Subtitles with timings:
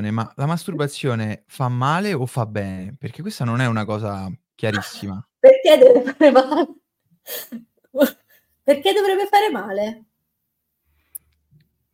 [0.00, 2.96] ma la masturbazione fa male o fa bene?
[2.98, 5.24] Perché questa non è una cosa chiarissima.
[5.38, 6.66] Perché deve fare male?
[8.64, 10.04] Perché dovrebbe fare male?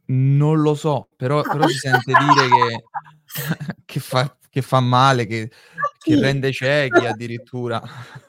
[0.06, 2.84] Non lo so, però però si sente dire che
[3.84, 5.50] che fa che fa male, che
[5.98, 7.82] che rende ciechi addirittura.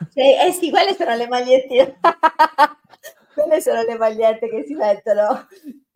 [0.09, 1.97] Sì, eh sì, quelle sono le magliette
[3.33, 5.47] quelle sono le magliette che si mettono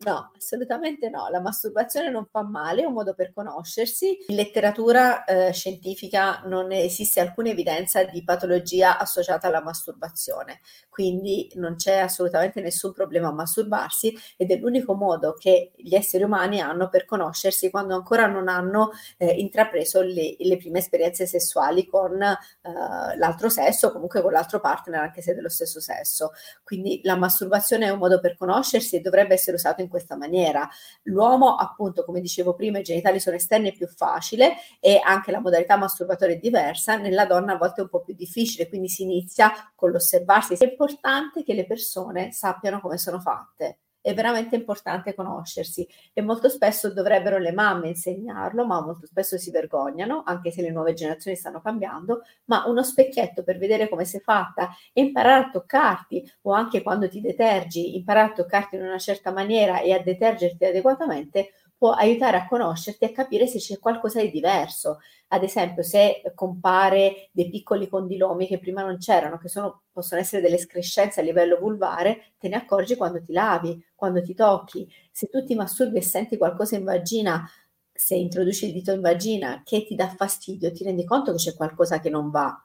[0.06, 1.26] No, assolutamente no.
[1.30, 4.18] La masturbazione non fa male, è un modo per conoscersi.
[4.28, 11.74] In letteratura eh, scientifica non esiste alcuna evidenza di patologia associata alla masturbazione, quindi non
[11.74, 16.88] c'è assolutamente nessun problema a masturbarsi ed è l'unico modo che gli esseri umani hanno
[16.88, 22.36] per conoscersi quando ancora non hanno eh, intrapreso le, le, prime esperienze sessuali con eh,
[23.16, 26.30] l'altro sesso comunque con l'altro partner, anche se dello stesso sesso.
[26.62, 30.16] Quindi la masturbazione è un modo per conoscersi e dovrebbe essere usato in in questa
[30.16, 30.68] maniera.
[31.04, 35.40] L'uomo, appunto, come dicevo prima, i genitali sono esterni e più facile e anche la
[35.40, 39.02] modalità masturbatoria è diversa, nella donna a volte è un po' più difficile, quindi si
[39.02, 40.54] inizia con l'osservarsi.
[40.54, 46.48] È importante che le persone sappiano come sono fatte è veramente importante conoscersi e molto
[46.48, 51.36] spesso dovrebbero le mamme insegnarlo, ma molto spesso si vergognano, anche se le nuove generazioni
[51.36, 56.52] stanno cambiando, ma uno specchietto per vedere come sei fatta e imparare a toccarti o
[56.52, 61.50] anche quando ti detergi, imparare a toccarti in una certa maniera e a detergerti adeguatamente
[61.78, 65.00] può aiutare a conoscerti e a capire se c'è qualcosa di diverso.
[65.28, 70.40] Ad esempio, se compare dei piccoli condilomi che prima non c'erano, che sono, possono essere
[70.40, 74.88] delle escrescenze a livello vulvare, te ne accorgi quando ti lavi, quando ti tocchi.
[75.10, 77.48] Se tu ti masturbi e senti qualcosa in vagina,
[77.92, 81.54] se introduci il dito in vagina che ti dà fastidio, ti rendi conto che c'è
[81.54, 82.58] qualcosa che non va.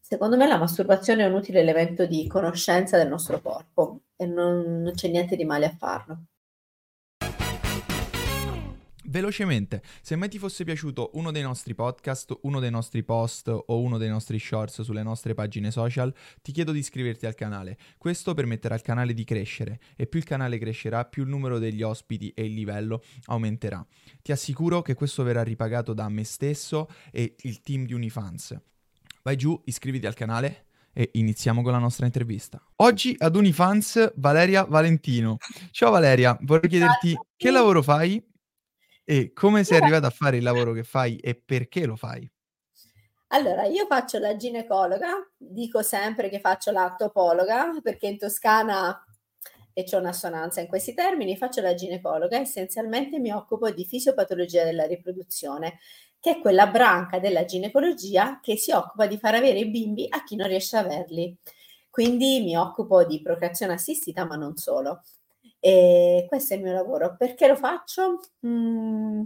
[0.00, 4.82] Secondo me la masturbazione è un utile elemento di conoscenza del nostro corpo e non,
[4.82, 6.24] non c'è niente di male a farlo.
[9.10, 13.80] Velocemente, se mai ti fosse piaciuto uno dei nostri podcast, uno dei nostri post o
[13.80, 17.76] uno dei nostri shorts sulle nostre pagine social, ti chiedo di iscriverti al canale.
[17.98, 21.82] Questo permetterà al canale di crescere e più il canale crescerà, più il numero degli
[21.82, 23.84] ospiti e il livello aumenterà.
[24.22, 28.56] Ti assicuro che questo verrà ripagato da me stesso e il team di Unifans.
[29.24, 32.62] Vai giù, iscriviti al canale e iniziamo con la nostra intervista.
[32.76, 35.38] Oggi ad Unifans Valeria Valentino.
[35.72, 38.29] Ciao Valeria, vorrei chiederti che lavoro fai
[39.10, 42.30] e come sei arrivata a fare il lavoro che fai e perché lo fai?
[43.32, 49.04] Allora, io faccio la ginecologa, dico sempre che faccio la topologa perché in Toscana
[49.72, 54.86] e c'è un'assonanza in questi termini, faccio la ginecologa, essenzialmente mi occupo di fisiopatologia della
[54.86, 55.80] riproduzione,
[56.20, 60.22] che è quella branca della ginecologia che si occupa di far avere i bimbi a
[60.22, 61.36] chi non riesce a averli.
[61.90, 65.02] Quindi mi occupo di procreazione assistita, ma non solo.
[65.60, 67.16] E questo è il mio lavoro.
[67.16, 68.20] Perché lo faccio?
[68.46, 69.22] Mm,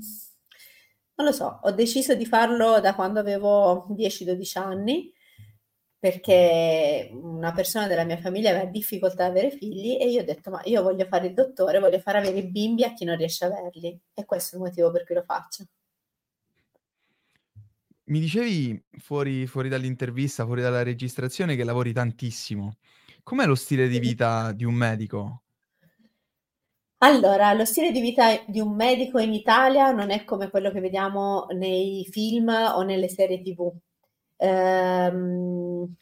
[1.17, 5.13] non lo so, ho deciso di farlo da quando avevo 10-12 anni
[6.05, 10.51] perché una persona della mia famiglia aveva difficoltà ad avere figli e io ho detto
[10.51, 13.47] ma io voglio fare il dottore, voglio far avere i bimbi a chi non riesce
[13.47, 15.65] a averli e questo è il motivo per cui lo faccio.
[18.09, 22.77] Mi dicevi fuori, fuori dall'intervista, fuori dalla registrazione che lavori tantissimo.
[23.23, 25.44] Com'è lo stile di vita di un medico?
[27.05, 30.81] Allora, lo stile di vita di un medico in Italia non è come quello che
[30.81, 33.71] vediamo nei film o nelle serie TV.
[34.39, 35.95] Ehm,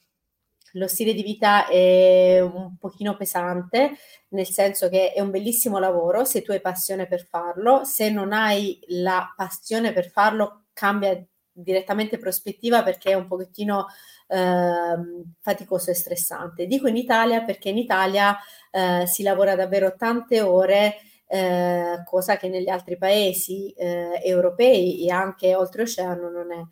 [0.74, 3.92] lo stile di vita è un pochino pesante,
[4.28, 8.32] nel senso che è un bellissimo lavoro se tu hai passione per farlo, se non
[8.32, 11.20] hai la passione per farlo cambia
[11.52, 13.86] direttamente prospettiva perché è un pochettino
[14.28, 14.96] eh,
[15.40, 16.66] faticoso e stressante.
[16.66, 18.36] Dico in Italia perché in Italia
[18.70, 20.96] eh, si lavora davvero tante ore,
[21.26, 26.62] eh, cosa che negli altri paesi eh, europei e anche oltreoceano non è.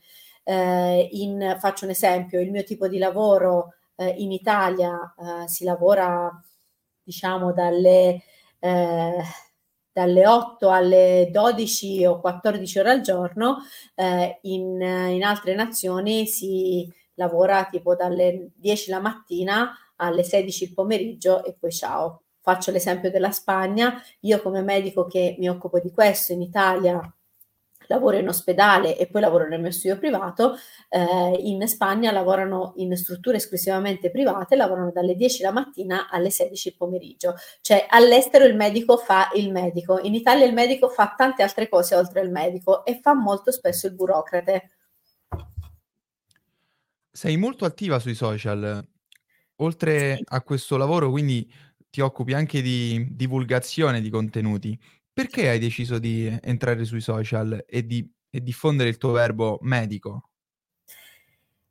[0.42, 5.14] Eh, in, faccio un esempio, il mio tipo di lavoro eh, in Italia
[5.46, 6.30] si lavora
[7.02, 8.22] diciamo dalle
[9.92, 13.58] dalle 8 alle 12 o 14 ore al giorno,
[13.94, 20.74] eh, in, in, altre nazioni si lavora tipo dalle 10 la mattina alle 16 il
[20.74, 22.22] pomeriggio e poi ciao.
[22.42, 27.00] Faccio l'esempio della Spagna, io come medico che mi occupo di questo in Italia
[27.90, 30.56] lavoro in ospedale e poi lavoro nel mio studio privato,
[30.88, 36.68] eh, in Spagna lavorano in strutture esclusivamente private, lavorano dalle 10 la mattina alle 16
[36.68, 37.34] il pomeriggio.
[37.60, 41.96] Cioè all'estero il medico fa il medico, in Italia il medico fa tante altre cose
[41.96, 44.70] oltre il medico e fa molto spesso il burocrate.
[47.10, 48.86] Sei molto attiva sui social,
[49.56, 50.24] oltre sì.
[50.28, 51.52] a questo lavoro, quindi
[51.90, 54.78] ti occupi anche di divulgazione di contenuti.
[55.20, 60.30] Perché hai deciso di entrare sui social e di e diffondere il tuo verbo medico?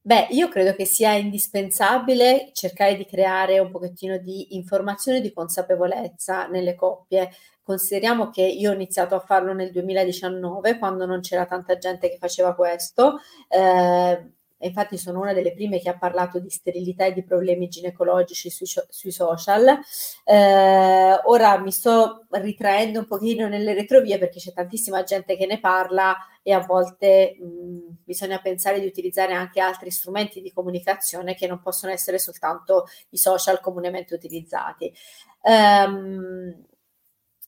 [0.01, 5.33] Beh, io credo che sia indispensabile cercare di creare un pochettino di informazione e di
[5.33, 7.29] consapevolezza nelle coppie.
[7.61, 12.17] Consideriamo che io ho iniziato a farlo nel 2019, quando non c'era tanta gente che
[12.17, 13.19] faceva questo.
[13.47, 14.31] Eh,
[14.61, 18.49] e infatti sono una delle prime che ha parlato di sterilità e di problemi ginecologici
[18.49, 19.79] sui, sui social.
[20.25, 25.61] Eh, ora mi sto ritraendo un pochino nelle retrovie perché c'è tantissima gente che ne
[25.61, 31.47] parla e a volte mh, bisogna pensare di utilizzare anche altri strumenti di comunicazione che
[31.47, 34.93] non possono essere soltanto i social comunemente utilizzati.
[35.41, 36.65] Um,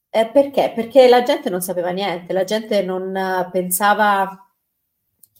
[0.10, 0.72] eh, perché?
[0.74, 4.46] Perché la gente non sapeva niente, la gente non pensava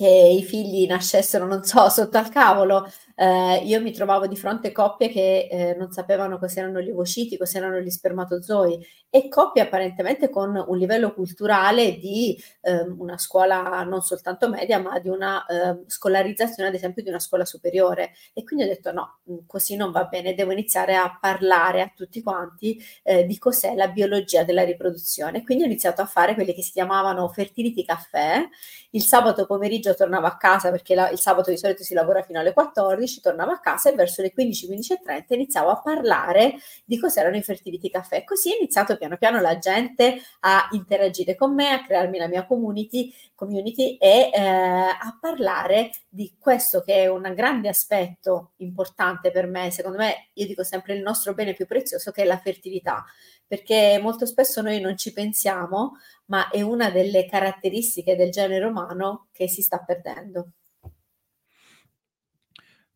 [0.02, 4.70] che i figli nascessero, non so, sotto al cavolo, eh, io mi trovavo di fronte
[4.70, 10.32] a coppie che eh, non sapevano cos'erano gli ovociti, cos'erano gli spermatozoi e coppie apparentemente
[10.32, 15.84] con un livello culturale di eh, una scuola non soltanto media, ma di una ehm,
[15.86, 18.14] scolarizzazione, ad esempio, di una scuola superiore.
[18.34, 21.92] E quindi ho detto no, mm, così non va bene, devo iniziare a parlare a
[21.96, 25.44] tutti quanti eh, di cos'è la biologia della riproduzione.
[25.44, 28.48] Quindi ho iniziato a fare quelli che si chiamavano fertility caffè.
[28.92, 32.40] Il sabato pomeriggio tornavo a casa perché la, il sabato di solito si lavora fino
[32.40, 35.82] alle 14 15 tornavo a casa e verso le 15, 15 e 30 iniziavo a
[35.82, 36.56] parlare
[36.86, 38.24] di cos'erano i fertility caffè.
[38.24, 42.46] Così è iniziato piano piano la gente a interagire con me, a crearmi la mia
[42.46, 49.48] community, community e eh, a parlare di questo che è un grande aspetto importante per
[49.48, 49.72] me.
[49.72, 53.04] Secondo me, io dico sempre il nostro bene più prezioso che è la fertilità
[53.52, 59.28] perché molto spesso noi non ci pensiamo, ma è una delle caratteristiche del genere umano
[59.34, 60.54] che si sta perdendo.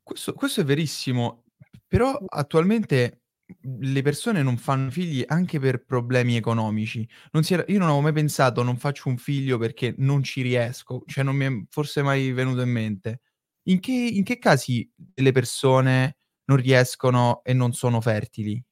[0.08, 1.46] Questo questo è verissimo,
[1.88, 3.22] però attualmente,
[3.82, 7.08] le persone non fanno figli anche per problemi economici.
[7.32, 11.02] Non era io non avevo mai pensato: "Non faccio un figlio perché non ci riesco",
[11.08, 13.22] cioè non mi è forse mai venuto in mente.
[13.70, 18.64] In che in che casi le persone non riescono e non sono fertili?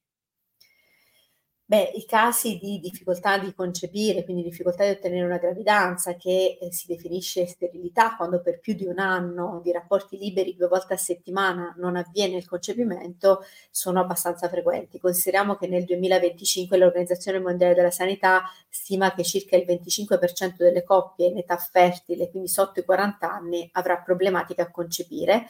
[1.66, 6.70] Beh, i casi di difficoltà di concepire, quindi difficoltà di ottenere una gravidanza che eh,
[6.70, 10.96] si definisce sterilità quando per più di un anno di rapporti liberi due volte a
[10.98, 15.00] settimana non avviene il concepimento, sono abbastanza frequenti.
[15.00, 21.28] Consideriamo che nel 2025 l'Organizzazione Mondiale della Sanità stima che circa il 25% delle coppie
[21.28, 25.46] in età fertile, quindi sotto i 40 anni, avrà problematiche a concepire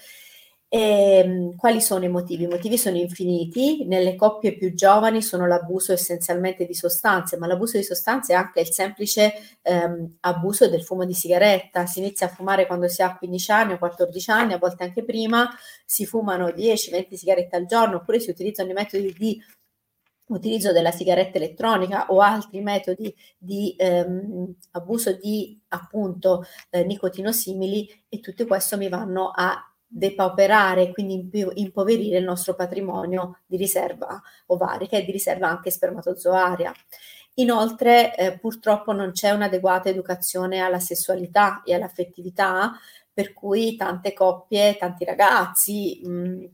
[0.74, 2.44] e, ehm, quali sono i motivi?
[2.44, 7.76] I motivi sono infiniti, nelle coppie più giovani sono l'abuso essenzialmente di sostanze, ma l'abuso
[7.76, 9.32] di sostanze è anche il semplice
[9.62, 11.86] ehm, abuso del fumo di sigaretta.
[11.86, 15.04] Si inizia a fumare quando si ha 15 anni o 14 anni, a volte anche
[15.04, 15.48] prima,
[15.84, 19.40] si fumano 10-20 sigarette al giorno, oppure si utilizzano i metodi di
[20.26, 28.18] utilizzo della sigaretta elettronica o altri metodi di ehm, abuso di appunto eh, nicotinosimili e
[28.20, 35.04] tutto questo mi vanno a depauperare, quindi impoverire il nostro patrimonio di riserva ovarica e
[35.04, 36.72] di riserva anche spermatozoaria.
[37.34, 42.72] Inoltre, eh, purtroppo non c'è un'adeguata educazione alla sessualità e all'affettività,
[43.12, 46.44] per cui tante coppie, tanti ragazzi mh,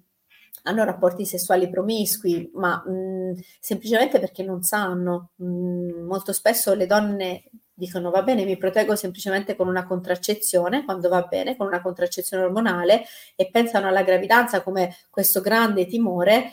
[0.64, 5.30] hanno rapporti sessuali promiscui, ma mh, semplicemente perché non sanno.
[5.36, 7.44] Mh, molto spesso le donne
[7.80, 12.44] dicono va bene, mi proteggo semplicemente con una contraccezione, quando va bene, con una contraccezione
[12.44, 16.52] ormonale e pensano alla gravidanza come questo grande timore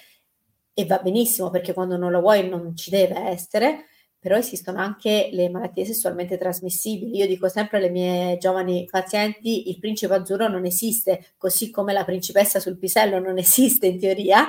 [0.73, 3.85] e va benissimo perché quando non lo vuoi non ci deve essere,
[4.17, 7.17] però esistono anche le malattie sessualmente trasmissibili.
[7.17, 12.05] Io dico sempre alle mie giovani pazienti, il principe azzurro non esiste, così come la
[12.05, 14.47] principessa sul pisello non esiste in teoria,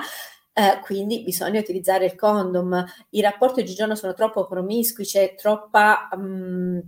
[0.53, 2.85] eh, quindi bisogna utilizzare il condom.
[3.11, 6.09] I rapporti oggigiorno sono troppo promiscui, c'è troppa...
[6.13, 6.83] Um,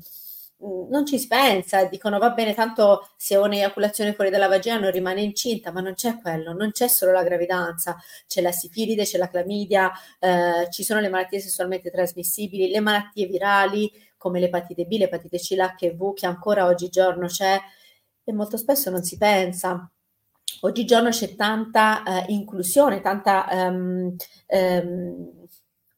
[0.61, 5.21] non ci pensa, dicono va bene, tanto se ho un'eiaculazione fuori dalla vagina non rimane
[5.21, 9.27] incinta, ma non c'è quello, non c'è solo la gravidanza, c'è la sifilide, c'è la
[9.29, 15.39] clamidia, eh, ci sono le malattie sessualmente trasmissibili, le malattie virali come l'epatite B, l'epatite
[15.39, 17.59] C, l'HIV che ancora oggigiorno c'è
[18.23, 19.89] e molto spesso non si pensa.
[20.61, 24.15] Oggigiorno c'è tanta eh, inclusione, tanta um,
[24.47, 25.47] um,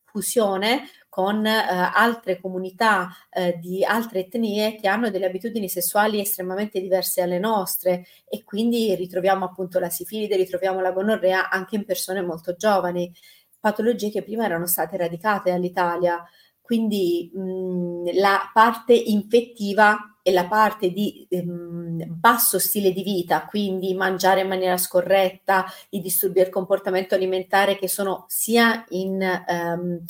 [0.06, 6.80] fusione con eh, altre comunità eh, di altre etnie che hanno delle abitudini sessuali estremamente
[6.80, 12.22] diverse alle nostre e quindi ritroviamo appunto la sifilide, ritroviamo la gonorrea anche in persone
[12.22, 13.12] molto giovani,
[13.60, 16.24] patologie che prima erano state radicate dall'Italia.
[16.62, 24.42] Quindi mh, la parte infettiva la parte di ehm, basso stile di vita, quindi mangiare
[24.42, 30.04] in maniera scorretta, i disturbi del comportamento alimentare che sono sia in, ehm,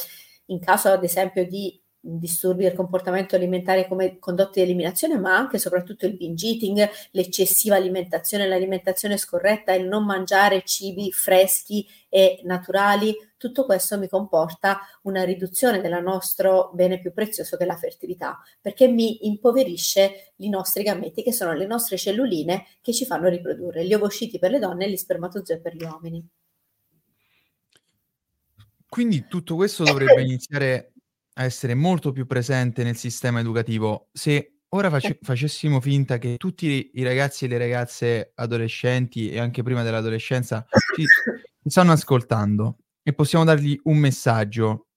[0.48, 5.55] in caso ad esempio di disturbi del comportamento alimentare come condotte di eliminazione, ma anche
[5.55, 12.41] e soprattutto il binge eating, l'eccessiva alimentazione, l'alimentazione scorretta, il non mangiare cibi freschi e
[12.43, 17.77] naturali, tutto questo mi comporta una riduzione del nostro bene più prezioso che è la
[17.77, 23.29] fertilità, perché mi impoverisce i nostri gametti, che sono le nostre celluline che ci fanno
[23.29, 26.27] riprodurre, gli ovociti per le donne e gli spermatozoi per gli uomini.
[28.89, 30.92] Quindi tutto questo dovrebbe iniziare
[31.33, 34.09] a essere molto più presente nel sistema educativo.
[34.11, 39.63] Se ora face- facessimo finta che tutti i ragazzi e le ragazze adolescenti e anche
[39.63, 44.87] prima dell'adolescenza ci, ci stanno ascoltando e possiamo dargli un messaggio,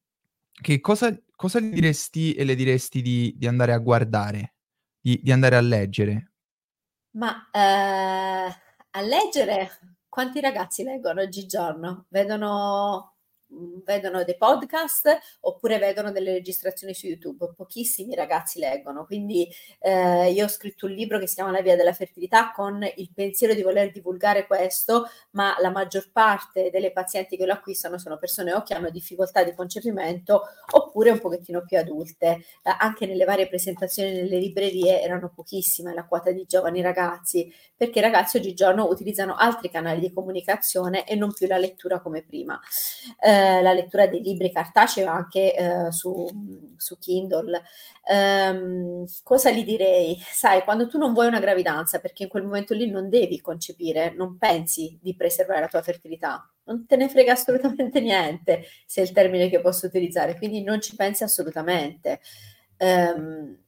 [0.53, 4.55] che cosa, cosa gli diresti e le diresti di, di andare a guardare,
[5.01, 6.33] di, di, andare a leggere?
[7.17, 8.55] Ma eh,
[8.91, 9.71] a leggere
[10.09, 12.07] quanti ragazzi leggono oggigiorno?
[12.09, 13.16] Vedono
[13.49, 17.53] vedono dei podcast oppure vedono delle registrazioni su YouTube.
[17.57, 19.49] Pochissimi ragazzi leggono, quindi
[19.79, 23.11] eh, io ho scritto un libro che si chiama La via della fertilità con il
[23.15, 28.19] pensiero di voler divulgare questo, ma la maggior parte delle pazienti che lo acquistano sono
[28.19, 32.45] persone o che hanno difficoltà di concepimento oppure un pochettino più adulte.
[32.63, 38.01] Eh, anche nelle varie presentazioni nelle librerie erano pochissime la quota di giovani ragazzi, perché
[38.01, 42.59] i ragazzi oggigiorno utilizzano altri canali di comunicazione e non più la lettura come prima.
[43.21, 46.27] Eh, eh, la lettura dei libri cartacei o anche eh, su,
[46.77, 47.63] su, Kindle.
[48.09, 50.17] Um, cosa gli direi?
[50.21, 54.15] Sai, quando tu non vuoi una gravidanza, perché in quel momento lì non devi concepire,
[54.15, 59.05] non pensi di preservare la tua fertilità, non te ne frega assolutamente niente, se è
[59.05, 62.21] il termine che posso utilizzare, quindi non ci pensi assolutamente.
[62.79, 63.66] Um,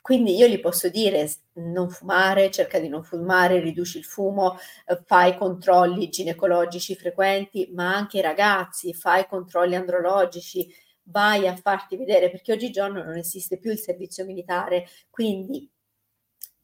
[0.00, 4.56] quindi io gli posso dire non fumare, cerca di non fumare, riduci il fumo,
[4.86, 10.72] eh, fai controlli ginecologici frequenti, ma anche ragazzi, fai controlli andrologici,
[11.04, 15.68] vai a farti vedere perché oggigiorno non esiste più il servizio militare, quindi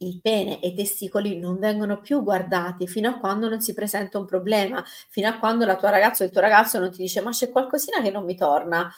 [0.00, 4.18] il pene e i testicoli non vengono più guardati fino a quando non si presenta
[4.18, 7.21] un problema, fino a quando la tua ragazza o il tuo ragazzo non ti dice
[7.21, 8.90] ma c'è qualcosina che non mi torna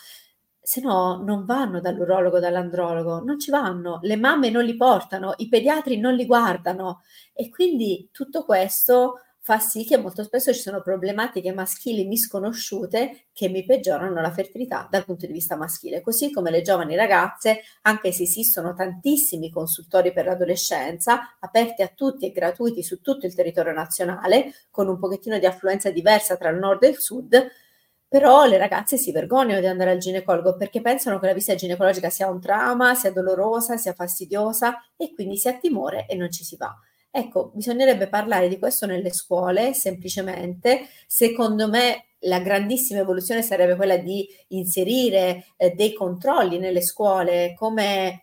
[0.63, 5.49] se no non vanno dall'urologo, dall'andrologo, non ci vanno, le mamme non li portano, i
[5.49, 7.03] pediatri non li guardano.
[7.33, 13.49] E quindi tutto questo fa sì che molto spesso ci sono problematiche maschili misconosciute che
[13.49, 18.13] mi peggiorano la fertilità dal punto di vista maschile, così come le giovani ragazze, anche
[18.13, 23.73] se esistono tantissimi consultori per l'adolescenza, aperti a tutti e gratuiti su tutto il territorio
[23.73, 27.51] nazionale, con un pochettino di affluenza diversa tra il nord e il sud,
[28.11, 32.11] però le ragazze si vergognano di andare al ginecologo perché pensano che la visita ginecologica
[32.11, 36.43] sia un trauma, sia dolorosa, sia fastidiosa e quindi si ha timore e non ci
[36.43, 36.77] si va.
[37.09, 40.89] Ecco, bisognerebbe parlare di questo nelle scuole semplicemente.
[41.07, 48.23] Secondo me la grandissima evoluzione sarebbe quella di inserire eh, dei controlli nelle scuole come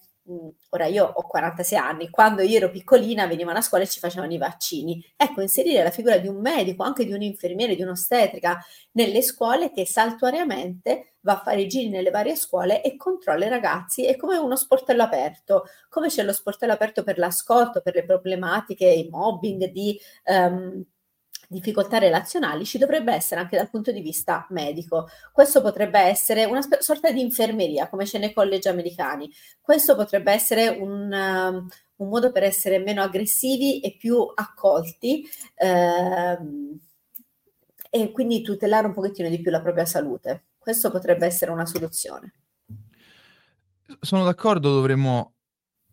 [0.70, 4.34] ora io ho 46 anni, quando io ero piccolina venivano a scuola e ci facevano
[4.34, 5.04] i vaccini.
[5.16, 8.60] Ecco, inserire la figura di un medico, anche di un infermiere, di un'ostetrica
[8.92, 13.50] nelle scuole che saltuariamente va a fare i giri nelle varie scuole e controlla i
[13.50, 18.06] ragazzi, è come uno sportello aperto, come c'è lo sportello aperto per l'ascolto, per le
[18.06, 20.00] problematiche, il mobbing di...
[20.26, 20.86] Um,
[21.48, 25.08] difficoltà relazionali ci dovrebbe essere anche dal punto di vista medico.
[25.32, 29.32] Questo potrebbe essere una sp- sorta di infermeria, come c'è nei college americani.
[29.62, 35.26] Questo potrebbe essere un, uh, un modo per essere meno aggressivi e più accolti
[35.58, 36.78] uh,
[37.90, 40.48] e quindi tutelare un pochettino di più la propria salute.
[40.58, 42.34] Questo potrebbe essere una soluzione.
[44.02, 45.36] Sono d'accordo, dovremmo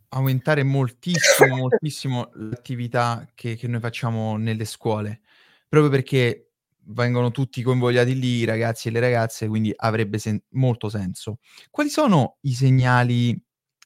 [0.09, 5.21] aumentare moltissimo, moltissimo l'attività che, che noi facciamo nelle scuole
[5.69, 6.51] proprio perché
[6.87, 11.39] vengono tutti convogliati lì, i ragazzi e le ragazze, quindi avrebbe sen- molto senso.
[11.71, 13.41] Quali sono i segnali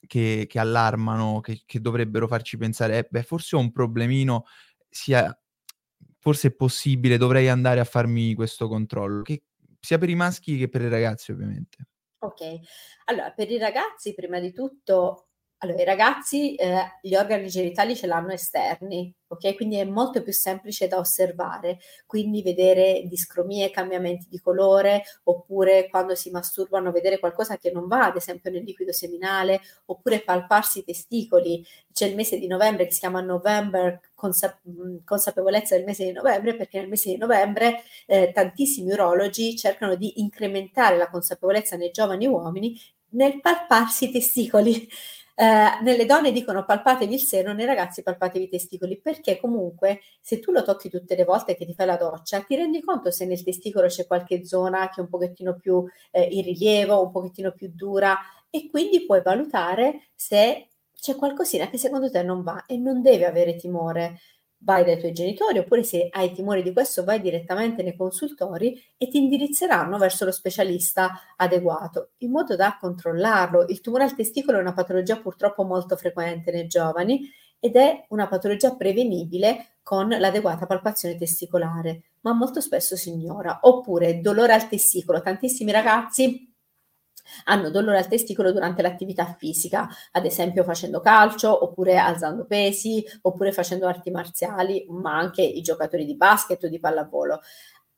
[0.06, 4.44] che, che allarmano, che, che, dovrebbero farci pensare, eh, beh, forse ho un problemino,
[4.88, 5.36] sia,
[6.18, 9.44] forse è possibile, dovrei andare a farmi questo controllo, che,
[9.80, 11.76] sia per i maschi che per le ragazze ovviamente.
[12.20, 12.58] Ok,
[13.04, 15.27] allora per i ragazzi prima di tutto
[15.60, 19.56] allora, i ragazzi eh, gli organi genitali ce l'hanno esterni, ok?
[19.56, 26.14] Quindi è molto più semplice da osservare, quindi vedere discromie, cambiamenti di colore, oppure quando
[26.14, 30.84] si masturbano vedere qualcosa che non va, ad esempio nel liquido seminale, oppure palparsi i
[30.84, 31.66] testicoli.
[31.92, 34.60] C'è il mese di novembre che si chiama November consa-
[35.04, 40.20] consapevolezza del mese di novembre, perché nel mese di novembre eh, tantissimi urologi cercano di
[40.20, 44.88] incrementare la consapevolezza nei giovani uomini nel palparsi i testicoli.
[45.40, 50.40] Eh, nelle donne dicono palpatevi il seno, nei ragazzi palpatevi i testicoli, perché comunque se
[50.40, 53.24] tu lo tocchi tutte le volte che ti fai la doccia, ti rendi conto se
[53.24, 57.52] nel testicolo c'è qualche zona che è un pochettino più eh, in rilievo, un pochettino
[57.52, 58.18] più dura,
[58.50, 63.22] e quindi puoi valutare se c'è qualcosina che secondo te non va e non devi
[63.22, 64.18] avere timore.
[64.60, 69.08] Vai dai tuoi genitori oppure se hai timore di questo vai direttamente nei consultori e
[69.08, 73.66] ti indirizzeranno verso lo specialista adeguato in modo da controllarlo.
[73.68, 78.26] Il tumore al testicolo è una patologia purtroppo molto frequente nei giovani ed è una
[78.26, 83.60] patologia prevenibile con l'adeguata palpazione testicolare, ma molto spesso si ignora.
[83.62, 85.22] Oppure dolore al testicolo.
[85.22, 86.52] Tantissimi ragazzi
[87.44, 93.52] hanno dolore al testicolo durante l'attività fisica, ad esempio facendo calcio, oppure alzando pesi, oppure
[93.52, 97.40] facendo arti marziali, ma anche i giocatori di basket o di pallavolo.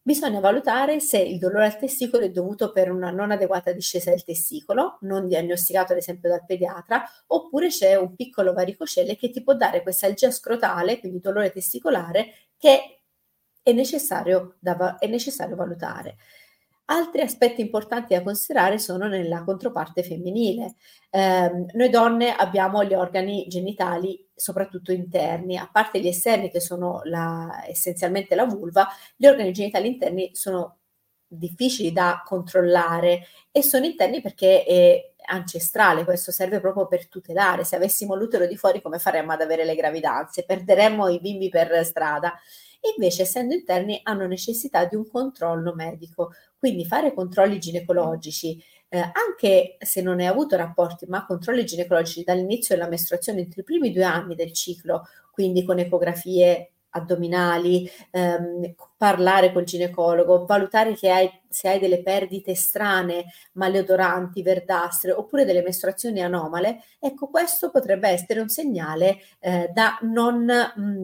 [0.03, 4.25] Bisogna valutare se il dolore al testicolo è dovuto per una non adeguata discesa del
[4.25, 9.55] testicolo, non diagnosticato ad esempio dal pediatra, oppure c'è un piccolo varicocele che ti può
[9.55, 13.03] dare questa algia scrotale, quindi dolore testicolare, che
[13.63, 16.17] è necessario, da, è necessario valutare.
[16.93, 20.75] Altri aspetti importanti da considerare sono nella controparte femminile.
[21.09, 27.01] Eh, noi donne abbiamo gli organi genitali soprattutto interni, a parte gli esterni che sono
[27.05, 30.79] la, essenzialmente la vulva, gli organi genitali interni sono
[31.29, 37.63] difficili da controllare e sono interni perché è ancestrale, questo serve proprio per tutelare.
[37.63, 40.45] Se avessimo l'utero di fuori come faremmo ad avere le gravidanze?
[40.45, 42.35] Perderemmo i bimbi per strada.
[42.97, 46.33] Invece, essendo interni, hanno necessità di un controllo medico.
[46.59, 52.75] Quindi fare controlli ginecologici, eh, anche se non hai avuto rapporti, ma controlli ginecologici dall'inizio
[52.75, 59.53] della mestruazione entro i primi due anni del ciclo, quindi con ecografie addominali, ehm, parlare
[59.53, 66.83] col ginecologo, valutare hai, se hai delle perdite strane, maleodoranti, verdastre oppure delle mestruazioni anomale,
[66.99, 71.03] ecco questo potrebbe essere un segnale eh, da non mh,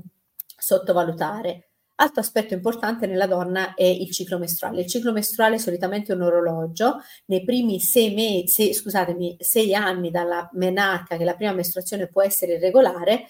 [0.56, 1.70] sottovalutare.
[1.98, 4.82] Altro aspetto importante nella donna è il ciclo mestruale.
[4.82, 7.00] Il ciclo mestruale è solitamente un orologio.
[7.26, 12.54] Nei primi sei, mesi, scusatemi, sei anni dalla menarca, che la prima mestruazione può essere
[12.54, 13.28] irregolare,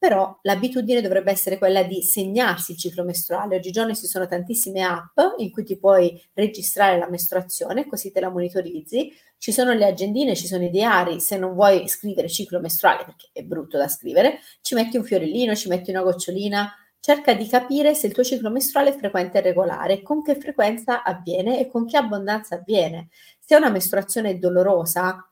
[0.00, 3.56] però l'abitudine dovrebbe essere quella di segnarsi il ciclo mestruale.
[3.56, 8.30] Oggigiorno ci sono tantissime app in cui ti puoi registrare la mestruazione, così te la
[8.30, 9.12] monitorizzi.
[9.36, 11.20] Ci sono le agendine, ci sono i diari.
[11.20, 15.54] Se non vuoi scrivere ciclo mestruale, perché è brutto da scrivere, ci metti un fiorellino,
[15.54, 19.40] ci metti una gocciolina Cerca di capire se il tuo ciclo mestruale è frequente e
[19.40, 23.08] regolare, con che frequenza avviene e con che abbondanza avviene.
[23.38, 25.26] Se è una mestruazione dolorosa,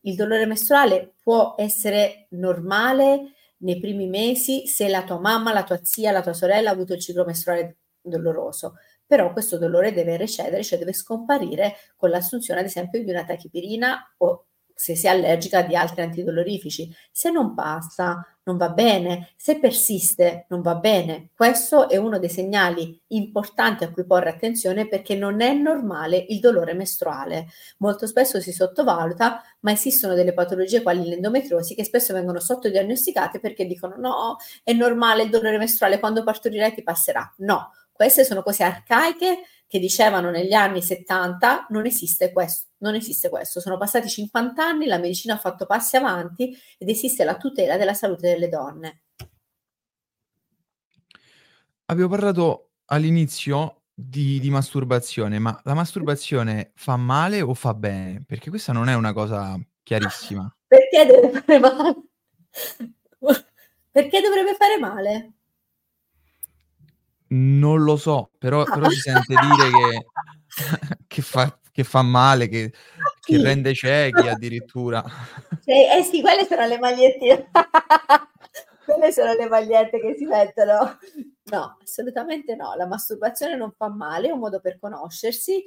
[0.00, 3.33] il dolore mestruale può essere normale
[3.64, 6.92] nei primi mesi se la tua mamma, la tua zia, la tua sorella ha avuto
[6.94, 12.66] il ciclo mestruale doloroso, però questo dolore deve recedere, cioè deve scomparire con l'assunzione ad
[12.66, 16.92] esempio di una tachipirina o se sei allergica di altri antidolorifici.
[17.10, 19.32] Se non passa, non va bene.
[19.36, 21.30] Se persiste, non va bene.
[21.34, 26.40] Questo è uno dei segnali importanti a cui porre attenzione perché non è normale il
[26.40, 27.46] dolore mestruale.
[27.78, 33.66] Molto spesso si sottovaluta, ma esistono delle patologie quali l'endometriosi che spesso vengono sottodiagnosticate perché
[33.66, 37.32] dicono no, è normale il dolore mestruale, quando partorirai ti passerà.
[37.38, 43.30] No, queste sono cose arcaiche che dicevano negli anni 70 non esiste questo, non esiste
[43.30, 43.60] questo.
[43.60, 47.94] Sono passati 50 anni, la medicina ha fatto passi avanti ed esiste la tutela della
[47.94, 49.02] salute delle donne.
[51.86, 58.22] Avevo parlato all'inizio di, di masturbazione, ma la masturbazione fa male o fa bene?
[58.26, 60.54] Perché questa non è una cosa chiarissima.
[60.68, 61.94] Perché deve fare male?
[63.90, 65.32] Perché dovrebbe fare male?
[67.28, 70.06] Non lo so, però però si sente dire che
[71.06, 72.72] che fa che fa male, che
[73.20, 75.02] che rende ciechi addirittura.
[75.64, 77.48] Sì, eh sì, quelle sono le magliette
[78.84, 80.98] quelle sono le magliette che si mettono.
[81.44, 82.74] No, assolutamente no.
[82.74, 85.64] La masturbazione non fa male, è un modo per conoscersi.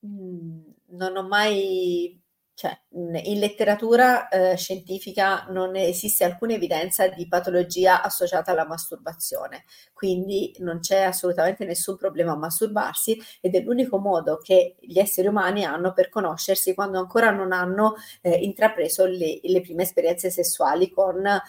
[0.00, 2.20] Mhmm, non ho mai
[2.62, 10.54] cioè, in letteratura eh, scientifica non esiste alcuna evidenza di patologia associata alla masturbazione, quindi
[10.58, 15.64] non c'è assolutamente nessun problema a masturbarsi ed è l'unico modo che gli esseri umani
[15.64, 21.26] hanno per conoscersi quando ancora non hanno eh, intrapreso le, le, prime esperienze sessuali con
[21.26, 21.40] eh,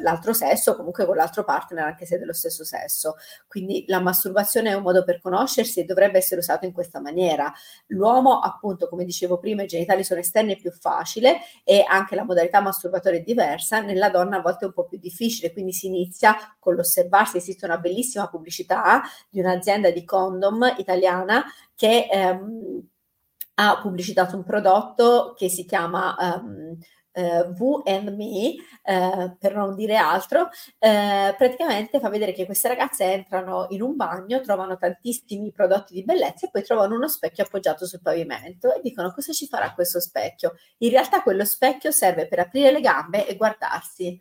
[0.00, 3.14] l'altro sesso comunque con l'altro partner, anche se dello stesso sesso.
[3.46, 7.52] Quindi la masturbazione è un modo per conoscersi e dovrebbe essere usato in questa maniera.
[7.88, 12.24] L'uomo, appunto, come dicevo prima, i genitali sono esterni è più facile e anche la
[12.24, 15.86] modalità masturbatoria è diversa, nella donna a volte è un po' più difficile, quindi si
[15.86, 22.80] inizia con l'osservarsi, esiste una bellissima pubblicità di un'azienda di condom italiana che ehm,
[23.54, 26.78] ha pubblicitato un prodotto che si chiama um,
[27.12, 30.48] eh, V and Me, eh, per non dire altro,
[30.78, 36.04] eh, praticamente fa vedere che queste ragazze entrano in un bagno, trovano tantissimi prodotti di
[36.04, 40.00] bellezza e poi trovano uno specchio appoggiato sul pavimento e dicono cosa ci farà questo
[40.00, 40.54] specchio.
[40.78, 44.20] In realtà quello specchio serve per aprire le gambe e guardarsi.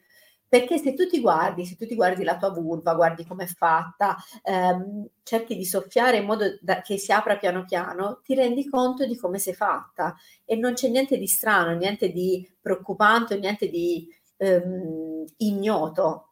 [0.51, 4.17] Perché se tu ti guardi, se tu ti guardi la tua vulva, guardi com'è fatta,
[4.43, 9.05] ehm, cerchi di soffiare in modo da, che si apra piano piano, ti rendi conto
[9.05, 14.05] di come sei fatta e non c'è niente di strano, niente di preoccupante, niente di
[14.35, 16.25] ehm, ignoto.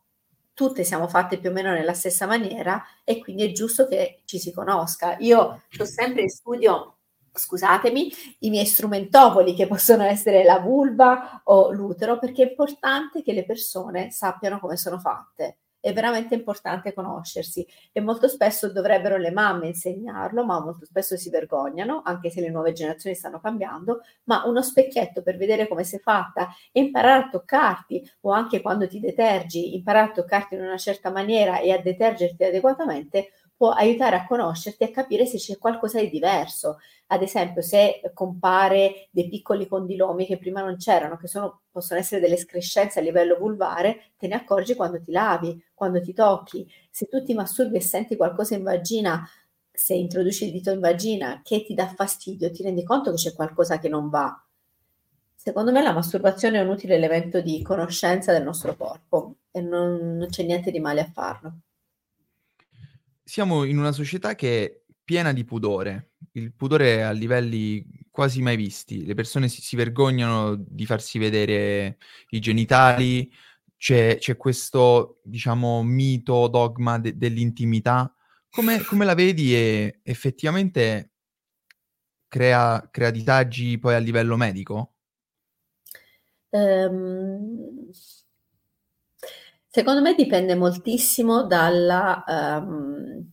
[0.53, 4.37] Tutte siamo fatte più o meno nella stessa maniera e quindi è giusto che ci
[4.37, 5.15] si conosca.
[5.19, 5.39] Io
[5.77, 6.98] ho sempre in studio
[7.33, 13.33] scusatemi, i miei strumentopoli che possono essere la vulva o l'utero, perché è importante che
[13.33, 15.57] le persone sappiano come sono fatte.
[15.81, 21.29] È veramente importante conoscersi e molto spesso dovrebbero le mamme insegnarlo, ma molto spesso si
[21.29, 25.99] vergognano, anche se le nuove generazioni stanno cambiando, ma uno specchietto per vedere come sei
[25.99, 30.77] fatta e imparare a toccarti o anche quando ti detergi, imparare a toccarti in una
[30.77, 35.57] certa maniera e a detergerti adeguatamente può aiutare a conoscerti e a capire se c'è
[35.57, 36.77] qualcosa di diverso.
[37.07, 42.21] Ad esempio, se compare dei piccoli condilomi che prima non c'erano, che sono, possono essere
[42.21, 46.65] delle escrescenze a livello vulvare, te ne accorgi quando ti lavi, quando ti tocchi.
[46.89, 49.27] Se tu ti masturbi e senti qualcosa in vagina,
[49.69, 53.33] se introduci il dito in vagina che ti dà fastidio, ti rendi conto che c'è
[53.33, 54.41] qualcosa che non va.
[55.35, 60.15] Secondo me la masturbazione è un utile elemento di conoscenza del nostro corpo e non,
[60.15, 61.59] non c'è niente di male a farlo
[63.29, 66.13] siamo in una società che è piena di pudore.
[66.31, 69.05] Il pudore è a livelli quasi mai visti.
[69.05, 73.31] Le persone si, si vergognano di farsi vedere i genitali.
[73.77, 78.11] C'è, c'è questo, diciamo, mito, dogma de- dell'intimità.
[78.49, 81.11] Come, come, la vedi e effettivamente
[82.27, 84.95] crea, crea disagi poi a livello medico?
[86.49, 87.91] Um,
[89.71, 93.31] Secondo me dipende moltissimo dalla, um,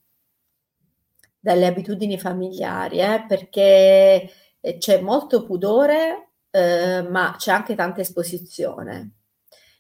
[1.41, 9.13] dalle abitudini familiari, eh, perché eh, c'è molto pudore, eh, ma c'è anche tanta esposizione.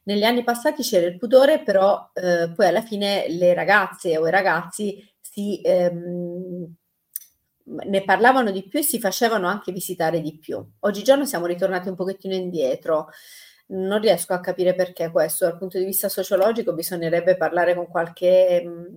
[0.04, 4.30] Negli anni passati c'era il pudore, però eh, poi alla fine le ragazze o i
[4.30, 6.74] ragazzi si, ehm,
[7.64, 10.64] ne parlavano di più e si facevano anche visitare di più.
[10.80, 13.08] Oggigiorno siamo ritornati un pochettino indietro
[13.68, 18.62] non riesco a capire perché questo, dal punto di vista sociologico bisognerebbe parlare con qualche
[18.64, 18.94] mm,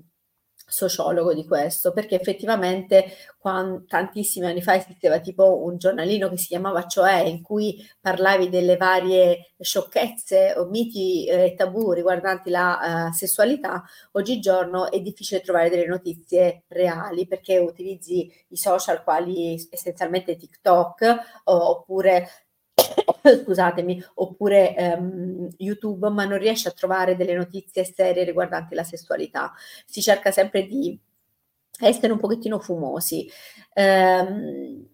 [0.70, 3.06] sociologo di questo, perché effettivamente
[3.38, 8.50] quando, tantissimi anni fa esisteva tipo un giornalino che si chiamava Cioè, in cui parlavi
[8.50, 15.42] delle varie sciocchezze o miti e eh, tabù riguardanti la uh, sessualità, oggigiorno è difficile
[15.42, 22.30] trovare delle notizie reali perché utilizzi i social quali essenzialmente TikTok oppure
[23.44, 29.54] scusatemi, oppure ehm, YouTube, ma non riesce a trovare delle notizie serie riguardanti la sessualità.
[29.86, 31.00] Si cerca sempre di
[31.80, 33.30] essere un pochettino fumosi.
[33.76, 34.88] Um,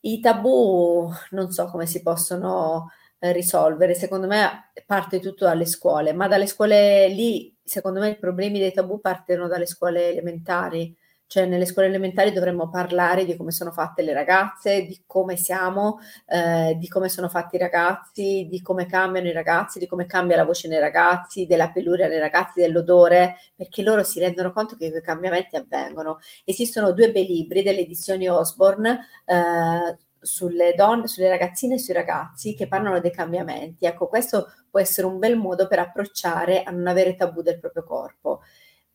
[0.00, 6.12] I tabù non so come si possono eh, risolvere, secondo me parte tutto dalle scuole,
[6.12, 11.46] ma dalle scuole lì, secondo me i problemi dei tabù partono dalle scuole elementari cioè
[11.46, 16.76] nelle scuole elementari dovremmo parlare di come sono fatte le ragazze, di come siamo, eh,
[16.78, 20.44] di come sono fatti i ragazzi, di come cambiano i ragazzi, di come cambia la
[20.44, 25.02] voce nei ragazzi, della peluria nei ragazzi, dell'odore, perché loro si rendono conto che quei
[25.02, 26.18] cambiamenti avvengono.
[26.44, 32.54] Esistono due bei libri delle edizioni Osborne eh, sulle donne, sulle ragazzine e sui ragazzi
[32.54, 33.84] che parlano dei cambiamenti.
[33.86, 37.84] Ecco, questo può essere un bel modo per approcciare a non avere tabù del proprio
[37.84, 38.42] corpo.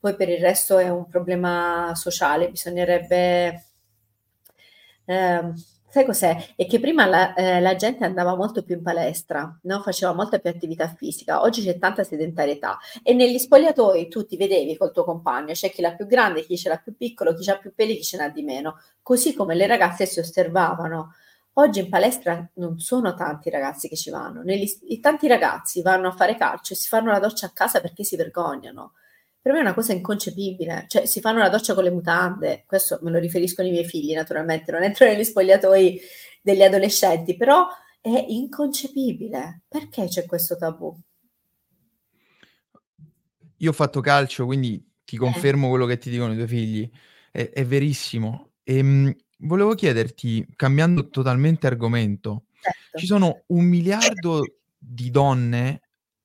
[0.01, 3.65] Poi per il resto è un problema sociale, bisognerebbe...
[5.05, 5.53] Eh,
[5.91, 6.53] sai cos'è?
[6.55, 9.81] È che prima la, eh, la, gente andava molto più in palestra, no?
[9.81, 14.75] faceva molta più attività fisica, oggi c'è tanta sedentarietà e negli spogliatoi tu ti vedevi
[14.75, 17.59] col tuo compagno, c'è chi l'ha più grande, chi ce l'ha più piccolo, chi ha
[17.59, 21.13] più peli, chi ce n'ha di meno, così come le ragazze si osservavano.
[21.55, 26.11] Oggi in palestra non sono tanti ragazzi che ci vanno, Negli, tanti ragazzi vanno a
[26.11, 28.93] fare calcio e si fanno la doccia a casa perché si vergognano
[29.41, 32.99] per me è una cosa inconcepibile, cioè si fanno la doccia con le mutande, questo
[33.01, 35.99] me lo riferiscono i miei figli naturalmente, non entro negli spogliatoi
[36.41, 37.67] degli adolescenti, però
[37.99, 39.61] è inconcepibile.
[39.67, 40.95] Perché c'è questo tabù?
[43.57, 45.19] Io ho fatto calcio, quindi ti eh.
[45.19, 45.69] confermo eh.
[45.69, 46.89] quello che ti dicono i tuoi figli,
[47.31, 48.51] è, è verissimo.
[48.63, 52.97] E, ehm, mh, volevo chiederti, cambiando totalmente argomento, certo.
[52.97, 54.43] ci sono un miliardo
[54.77, 55.81] di donne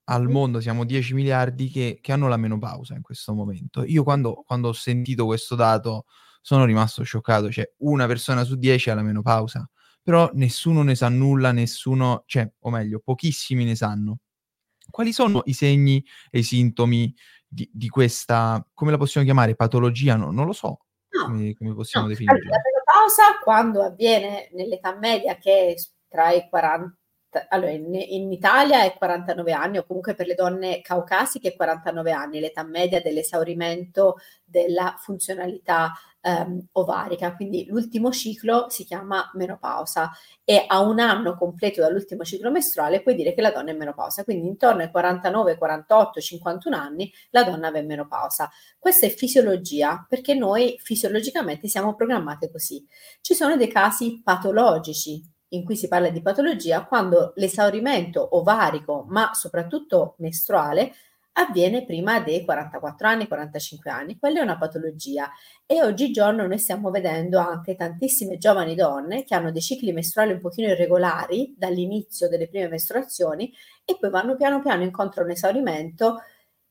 [0.09, 3.83] al mondo siamo 10 miliardi che, che, hanno la menopausa in questo momento.
[3.83, 6.05] Io quando, quando, ho sentito questo dato
[6.41, 9.69] sono rimasto scioccato, cioè una persona su 10 ha la menopausa.
[10.01, 14.19] però nessuno ne sa nulla, nessuno, cioè, o meglio, pochissimi ne sanno.
[14.89, 17.13] Quali sono i segni e i sintomi
[17.45, 20.15] di, di questa, come la possiamo chiamare, patologia?
[20.15, 22.13] No, non lo so, no, come, come possiamo no.
[22.13, 22.39] definirla.
[22.39, 25.75] Allora, la menopausa, quando avviene nell'età media, che è
[26.07, 26.95] tra i 40
[27.49, 32.11] allora in, in, Italia è 49 anni o comunque per le donne caucasiche è 49
[32.11, 40.11] anni, l'età media dell'esaurimento della funzionalità ehm, ovarica, quindi l'ultimo ciclo si chiama menopausa.
[40.43, 44.23] E a un anno completo dall'ultimo ciclo mestruale puoi dire che la donna è menopausa,
[44.23, 48.49] quindi intorno ai 49, 48, 51 anni la donna va in menopausa.
[48.77, 52.85] Questa è fisiologia perché noi fisiologicamente siamo programmate così.
[53.21, 59.31] Ci sono dei casi patologici in cui si parla di patologia quando l'esaurimento ovarico, ma
[59.33, 60.93] soprattutto mestruale,
[61.39, 64.17] avviene prima dei 44 anni, 45 anni.
[64.17, 65.31] Quella è una patologia
[65.65, 70.39] e oggigiorno noi stiamo vedendo anche tantissime giovani donne che hanno dei cicli mestruali un
[70.39, 73.53] pochino irregolari dall'inizio delle prime mestruazioni
[73.85, 76.21] e poi vanno piano piano incontro a un esaurimento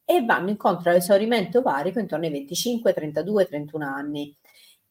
[0.05, 4.37] e vanno incontro all'esaurimento ovarico intorno ai 25, 32, 31 anni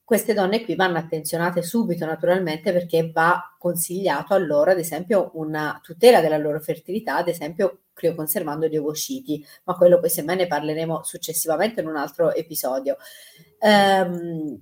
[0.05, 5.79] queste donne qui vanno attenzionate subito naturalmente perché va consigliato a loro ad esempio una
[5.81, 11.03] tutela della loro fertilità, ad esempio crioconservando gli ovociti, ma quello poi semmai ne parleremo
[11.03, 12.97] successivamente in un altro episodio.
[13.59, 14.61] Um,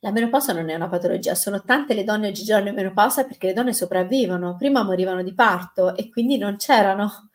[0.00, 3.52] la menopausa non è una patologia, sono tante le donne oggigiorno in menopausa perché le
[3.52, 7.27] donne sopravvivono, prima morivano di parto e quindi non c'erano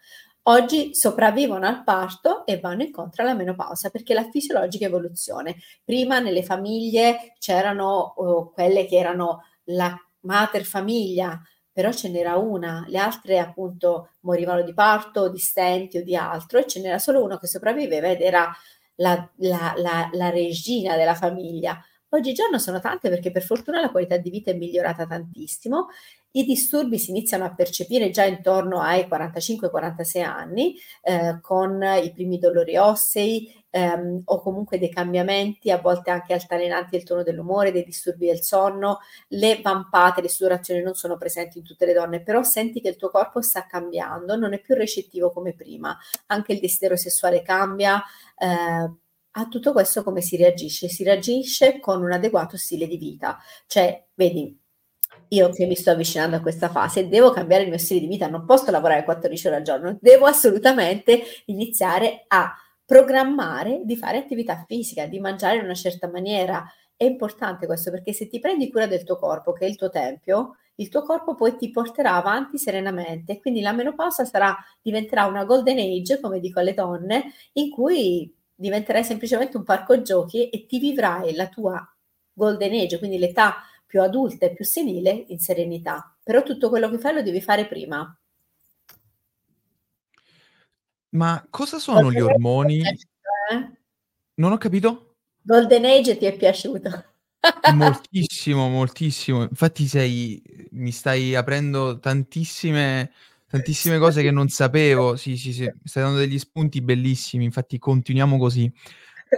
[0.45, 5.55] Oggi sopravvivono al parto e vanno incontro alla menopausa perché la fisiologica evoluzione.
[5.85, 12.83] Prima nelle famiglie c'erano uh, quelle che erano la mater famiglia, però ce n'era una,
[12.89, 17.23] le altre appunto morivano di parto, di stenti o di altro e ce n'era solo
[17.23, 18.53] uno che sopravviveva ed era
[18.95, 21.81] la, la, la, la regina della famiglia.
[22.09, 25.87] Oggigiorno sono tante perché per fortuna la qualità di vita è migliorata tantissimo
[26.35, 32.37] i disturbi si iniziano a percepire già intorno ai 45-46 anni, eh, con i primi
[32.37, 37.83] dolori ossei ehm, o comunque dei cambiamenti, a volte anche altalenanti del tono dell'umore, dei
[37.83, 38.99] disturbi del sonno.
[39.29, 42.95] Le vampate, le sudorazioni non sono presenti in tutte le donne, però senti che il
[42.95, 45.97] tuo corpo sta cambiando, non è più recettivo come prima.
[46.27, 48.01] Anche il desiderio sessuale cambia.
[48.37, 48.91] Eh,
[49.35, 50.87] a tutto questo come si reagisce?
[50.89, 54.62] Si reagisce con un adeguato stile di vita, cioè, vedi,
[55.33, 58.27] io che mi sto avvicinando a questa fase devo cambiare il mio stile di vita,
[58.27, 62.53] non posso lavorare 14 ore al giorno, devo assolutamente iniziare a
[62.85, 66.63] programmare di fare attività fisica, di mangiare in una certa maniera.
[66.95, 69.89] È importante questo perché se ti prendi cura del tuo corpo, che è il tuo
[69.89, 73.39] tempio, il tuo corpo poi ti porterà avanti serenamente.
[73.39, 79.03] Quindi la menopausa sarà, diventerà una golden age, come dico alle donne, in cui diventerai
[79.03, 81.85] semplicemente un parco giochi e ti vivrai la tua
[82.33, 83.55] golden age, quindi l'età
[83.93, 86.17] più adulta e più senile in serenità.
[86.23, 88.19] Però tutto quello che fai lo devi fare prima.
[91.09, 92.79] Ma cosa sono Golden gli ormoni?
[92.79, 93.77] Piaciuto, eh?
[94.33, 95.17] Non ho capito?
[95.43, 96.89] Golden Age ti è piaciuto?
[97.75, 99.43] moltissimo, moltissimo.
[99.43, 103.11] Infatti sei, mi stai aprendo tantissime,
[103.47, 105.15] tantissime cose che non sapevo.
[105.17, 107.43] Sì, sì, sì, stai dando degli spunti bellissimi.
[107.43, 108.73] Infatti continuiamo così.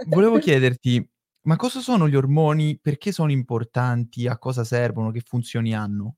[0.06, 1.06] Volevo chiederti,
[1.46, 2.78] ma cosa sono gli ormoni?
[2.80, 4.26] Perché sono importanti?
[4.26, 5.12] A cosa servono?
[5.12, 6.16] Che funzioni hanno?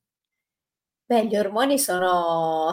[1.05, 2.73] Beh, gli ormoni sono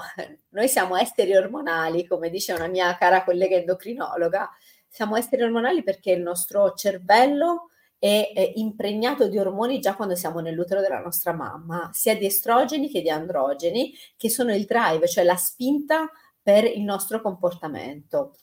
[0.49, 4.49] noi siamo esteri ormonali, come dice una mia cara collega endocrinologa.
[4.87, 10.79] Siamo esteri ormonali perché il nostro cervello è, impregnato di ormoni già quando siamo nell'utero
[10.79, 15.35] della nostra mamma, sia di estrogeni che di androgeni, che sono il drive, cioè la
[15.35, 16.09] spinta
[16.41, 18.35] per il nostro comportamento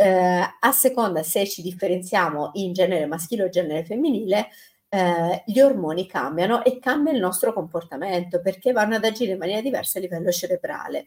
[0.00, 4.48] eh, a seconda se ci differenziamo in genere maschile o genere femminile,
[4.88, 9.60] eh, gli ormoni cambiano e cambia il nostro comportamento perché vanno ad agire in maniera
[9.60, 11.06] diversa a livello cerebrale.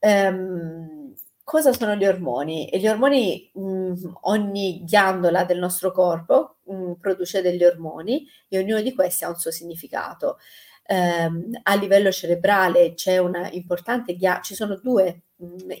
[0.00, 2.68] Um, cosa sono gli ormoni?
[2.68, 8.26] E gli ormoni, mh, mm, ogni ghiandola del nostro corpo mh, mm, produce degli ormoni
[8.48, 10.38] e ognuno di questi ha un suo significato.
[10.88, 15.22] Um, a livello cerebrale c'è una importante ghiandola, ci sono due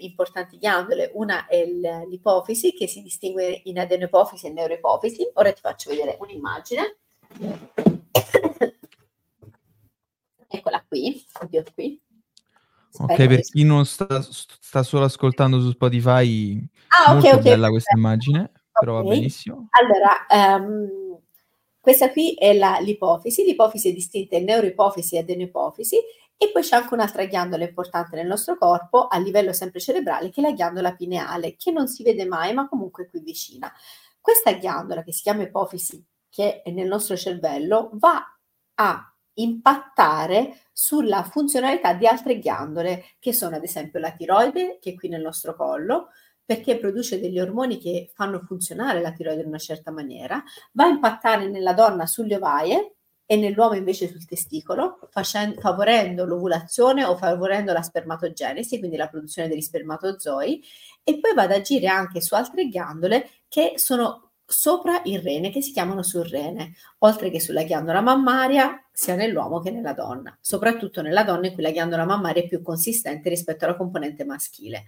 [0.00, 5.30] importanti ghiandole, una è l'ipofisi che si distingue in adenopofisi e neuroipofisi.
[5.34, 6.96] Ora ti faccio vedere un'immagine.
[10.48, 12.00] Eccola qui, oddio qui.
[12.98, 17.96] Ok, per chi non sta, sta, solo ascoltando su Spotify, ah, molto okay, bella questa
[17.96, 18.62] immagine, okay.
[18.78, 19.68] però va benissimo.
[19.70, 21.18] Allora, um,
[21.80, 25.96] questa qui è la, l'ipofisi, l'ipofisi è distinta in neuroipofisi e adenoipofisi
[26.42, 30.40] e poi c'è anche un'altra ghiandola importante nel nostro corpo, a livello sempre cerebrale, che
[30.40, 33.72] è la ghiandola pineale, che non si vede mai, ma comunque è qui vicina.
[34.20, 38.26] Questa ghiandola, che si chiama ipofisi, che è nel nostro cervello, va
[38.74, 44.94] a impattare sulla funzionalità di altre ghiandole, che sono ad esempio la tiroide, che è
[44.96, 46.08] qui nel nostro collo,
[46.44, 50.88] perché produce degli ormoni che fanno funzionare la tiroide in una certa maniera, va a
[50.88, 52.96] impattare nella donna sulle ovaie
[53.32, 59.48] e nell'uomo invece sul testicolo, facendo, favorendo l'ovulazione o favorendo la spermatogenesi, quindi la produzione
[59.48, 60.62] degli spermatozoi,
[61.02, 65.62] e poi va ad agire anche su altre ghiandole che sono sopra il rene, che
[65.62, 71.24] si chiamano surrene, oltre che sulla ghiandola mammaria, sia nell'uomo che nella donna, soprattutto nella
[71.24, 74.84] donna in cui la ghiandola mammaria è più consistente rispetto alla componente maschile.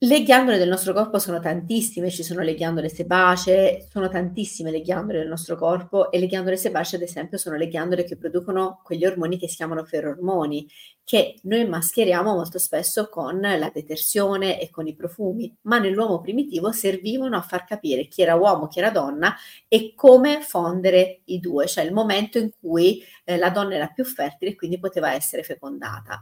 [0.00, 4.80] Le ghiandole del nostro corpo sono tantissime, ci sono le ghiandole sebacee, sono tantissime le
[4.80, 8.80] ghiandole del nostro corpo e le ghiandole sebacee, ad esempio, sono le ghiandole che producono
[8.84, 10.68] quegli ormoni che si chiamano ferormoni,
[11.02, 16.70] che noi mascheriamo molto spesso con la detersione e con i profumi, ma nell'uomo primitivo
[16.70, 19.34] servivano a far capire chi era uomo, chi era donna
[19.66, 24.04] e come fondere i due, cioè il momento in cui eh, la donna era più
[24.04, 26.20] fertile e quindi poteva essere fecondata.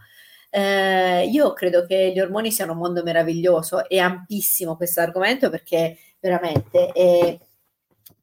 [0.56, 5.98] Eh, io credo che gli ormoni siano un mondo meraviglioso, è ampissimo questo argomento perché
[6.18, 7.38] veramente è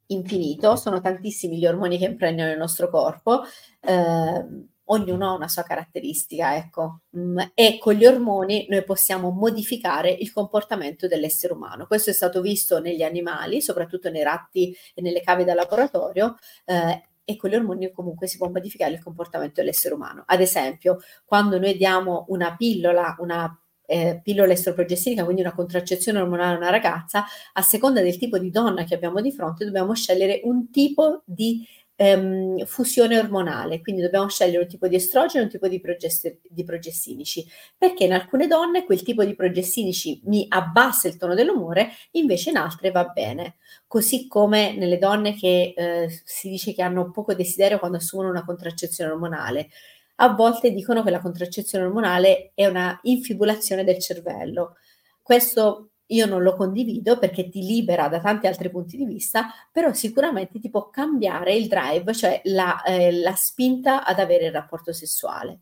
[0.07, 3.43] infinito, sono tantissimi gli ormoni che impregnano il nostro corpo.
[3.79, 7.01] Eh, ognuno ha una sua caratteristica, ecco.
[7.15, 11.85] Mm, e con gli ormoni noi possiamo modificare il comportamento dell'essere umano.
[11.85, 17.03] Questo è stato visto negli animali, soprattutto nei ratti e nelle cave da laboratorio, eh,
[17.25, 20.23] e con gli ormoni comunque si può modificare il comportamento dell'essere umano.
[20.25, 26.55] Ad esempio, quando noi diamo una pillola, una eh, pillola estroprogestinica, quindi una contraccezione ormonale
[26.55, 30.41] a una ragazza, a seconda del tipo di donna che abbiamo di fronte, dobbiamo scegliere
[30.43, 35.51] un tipo di ehm, fusione ormonale, quindi dobbiamo scegliere un tipo di estrogeno e un
[35.51, 37.45] tipo di, progest- di, progestinici,
[37.77, 42.57] perché in alcune donne quel tipo di progestinici mi abbassa il tono dell'umore, invece in
[42.57, 43.55] altre va bene.
[43.87, 48.45] Così come nelle donne che eh, si dice che hanno poco desiderio quando assumono una
[48.45, 49.69] contraccezione ormonale.
[50.17, 54.77] A volte dicono che la contraccezione ormonale è una infibulazione del cervello.
[55.21, 59.93] Questo io non lo condivido perché ti libera da tanti altri punti di vista, però
[59.93, 64.93] sicuramente ti può cambiare il drive, cioè la, eh, la spinta ad avere il rapporto
[64.93, 65.59] sessuale.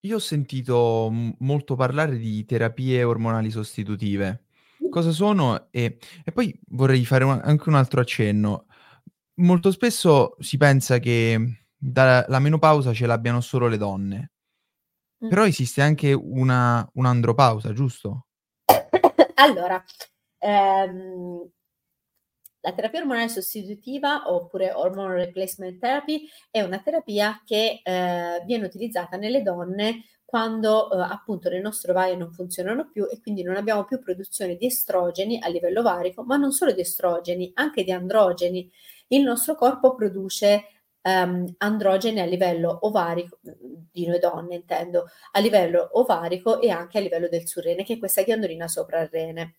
[0.00, 4.44] Io ho sentito molto parlare di terapie ormonali sostitutive.
[4.90, 5.68] Cosa sono?
[5.70, 8.66] E, e poi vorrei fare un, anche un altro accenno.
[9.36, 14.33] Molto spesso si pensa che dalla menopausa ce l'abbiano solo le donne.
[15.18, 18.26] Però esiste anche una un'andropausa, giusto?
[19.36, 19.82] Allora,
[20.38, 21.50] ehm,
[22.60, 29.18] la terapia ormonale sostitutiva oppure hormone replacement therapy è una terapia che eh, viene utilizzata
[29.18, 33.84] nelle donne quando eh, appunto le nostre ovaie non funzionano più e quindi non abbiamo
[33.84, 38.68] più produzione di estrogeni a livello ovarico, ma non solo di estrogeni, anche di androgeni.
[39.08, 40.64] Il nostro corpo produce
[41.02, 43.38] um, androgene a livello ovarico,
[43.94, 47.98] di noi donne intendo, a livello ovarico e anche a livello del surrene, che è
[47.98, 49.54] questa ghiandolina sopra il rene.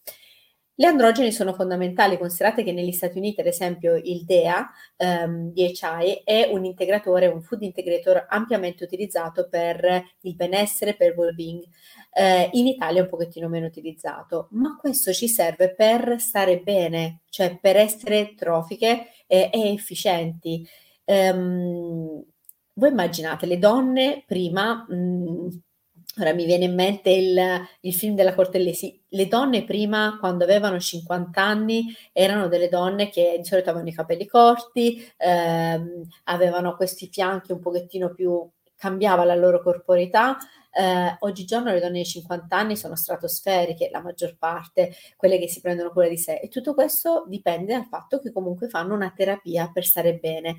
[0.78, 6.24] Le androgeni sono fondamentali, considerate che negli Stati Uniti, ad esempio, il DEA, um, DHI,
[6.26, 11.64] è un integratore, un food integrator ampiamente utilizzato per il benessere, per il well-being.
[12.12, 17.22] Uh, in Italia è un pochettino meno utilizzato, ma questo ci serve per stare bene,
[17.30, 20.68] cioè per essere trofiche e, e efficienti.
[21.06, 22.22] Um,
[22.76, 25.48] voi immaginate le donne prima, mh, mm,
[26.20, 30.80] ora mi viene in mente il, il, film della Cortellesi, le donne prima quando avevano
[30.80, 37.10] 50 anni erano delle donne che di solito avevano i capelli corti, ehm, avevano questi
[37.12, 40.38] fianchi un pochettino più, cambiava la loro corporità.
[40.78, 45.62] Eh, oggigiorno le donne di 50 anni sono stratosferiche, la maggior parte, quelle che si
[45.62, 49.70] prendono cura di sé e tutto questo dipende dal fatto che comunque fanno una terapia
[49.74, 50.58] per stare bene.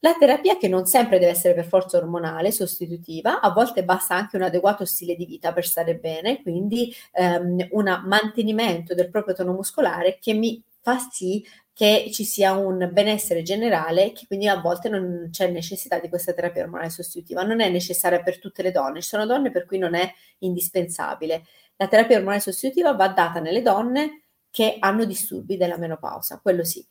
[0.00, 4.36] La terapia che non sempre deve essere per forza ormonale, sostitutiva, a volte basta anche
[4.36, 9.52] un adeguato stile di vita per stare bene, quindi ehm, un mantenimento del proprio tono
[9.54, 14.88] muscolare che mi fa sì che ci sia un benessere generale che quindi a volte
[14.88, 17.42] non c'è necessità di questa terapia ormonale sostitutiva.
[17.42, 21.44] Non è necessaria per tutte le donne, ci sono donne per cui non è indispensabile.
[21.76, 26.84] La terapia ormonale sostitutiva va data nelle donne che hanno disturbi della menopausa, quello sì.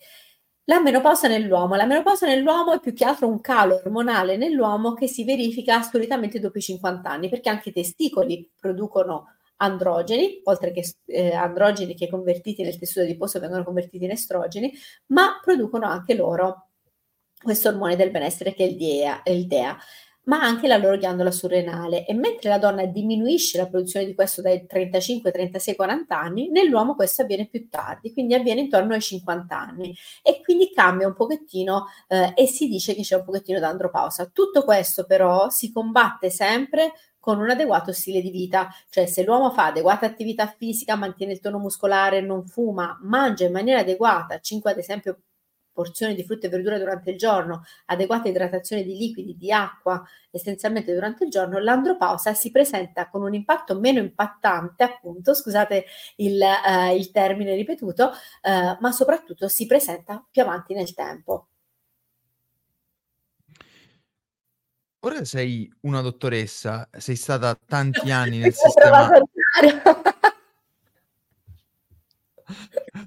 [0.69, 1.75] La menopausa nell'uomo.
[1.75, 6.41] La menopausa nell'uomo è più che altro un calo ormonale nell'uomo che si verifica solitamente
[6.41, 12.09] dopo i 50 anni, perché anche i testicoli producono androgeni, oltre che eh, androgeni che
[12.09, 14.73] convertiti nel tessuto adiposo vengono convertiti in estrogeni,
[15.07, 16.71] ma producono anche loro
[17.41, 19.21] questo ormone del benessere che è il DEA.
[19.23, 19.77] Il DEA.
[20.27, 22.05] Ma anche la loro ghiandola surrenale.
[22.05, 26.95] E mentre la donna diminuisce la produzione di questo dai 35, 36, 40 anni, nell'uomo
[26.95, 31.87] questo avviene più tardi, quindi avviene intorno ai 50 anni e quindi cambia un pochettino
[32.07, 34.29] eh, e si dice che c'è un pochettino d'andropausa.
[34.31, 39.51] Tutto questo però si combatte sempre con un adeguato stile di vita, cioè se l'uomo
[39.51, 44.71] fa adeguata attività fisica, mantiene il tono muscolare, non fuma, mangia in maniera adeguata, 5
[44.71, 45.19] ad esempio
[45.77, 50.91] porzioni di frutta e verdura durante il giorno, adeguata idratazione di liquidi, di acqua essenzialmente
[50.91, 56.95] durante il giorno, l'andropausa si presenta con un impatto meno impattante, appunto, scusate il, uh,
[56.95, 61.49] il termine ripetuto, uh, ma soprattutto si presenta più avanti nel tempo.
[65.01, 69.07] Ora sei una dottoressa, sei stata tanti anni nel sistema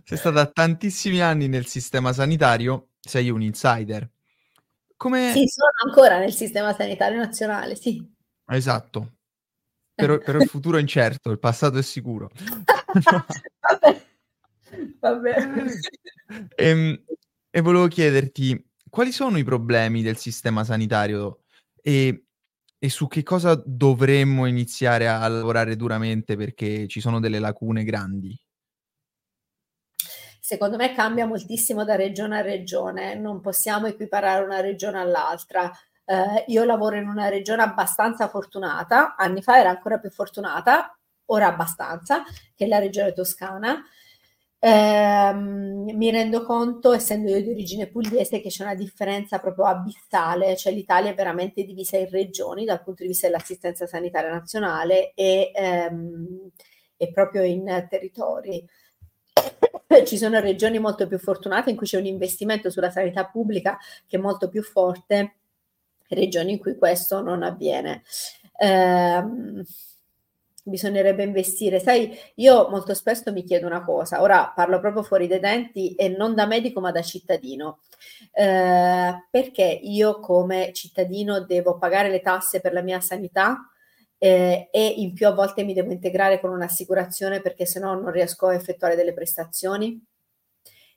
[0.04, 4.08] sei stata tantissimi anni nel sistema sanitario, sei un insider.
[4.96, 8.06] Come Sì, sono ancora nel sistema sanitario nazionale, sì.
[8.46, 9.14] Esatto.
[9.94, 12.30] Però però il futuro è incerto, il passato è sicuro.
[13.60, 14.06] Vabbè.
[15.00, 15.36] Vabbè.
[16.56, 17.04] Ehm,
[17.50, 21.44] e volevo chiederti, quali sono i problemi del sistema sanitario
[21.80, 22.24] e
[22.82, 28.34] e su che cosa dovremmo iniziare a lavorare duramente perché ci sono delle lacune grandi?
[30.50, 35.70] Secondo me cambia moltissimo da regione a regione, non possiamo equiparare una regione all'altra.
[36.04, 40.92] Eh, io lavoro in una regione abbastanza fortunata, anni fa era ancora più fortunata,
[41.26, 42.24] ora abbastanza,
[42.56, 43.80] che è la regione toscana.
[44.58, 50.56] Eh, mi rendo conto, essendo io di origine pugliese, che c'è una differenza proprio abissale,
[50.56, 55.52] cioè l'Italia è veramente divisa in regioni dal punto di vista dell'assistenza sanitaria nazionale e,
[55.54, 56.50] ehm,
[56.96, 58.66] e proprio in territori.
[60.04, 64.16] Ci sono regioni molto più fortunate in cui c'è un investimento sulla sanità pubblica che
[64.16, 65.36] è molto più forte,
[66.08, 68.02] regioni in cui questo non avviene.
[68.56, 69.24] Eh,
[70.62, 71.80] bisognerebbe investire.
[71.80, 76.08] Sai, io molto spesso mi chiedo una cosa, ora parlo proprio fuori dai denti e
[76.08, 77.80] non da medico ma da cittadino.
[78.32, 83.70] Eh, perché io come cittadino devo pagare le tasse per la mia sanità
[84.22, 88.10] eh, e in più a volte mi devo integrare con un'assicurazione perché se no non
[88.12, 89.98] riesco a effettuare delle prestazioni?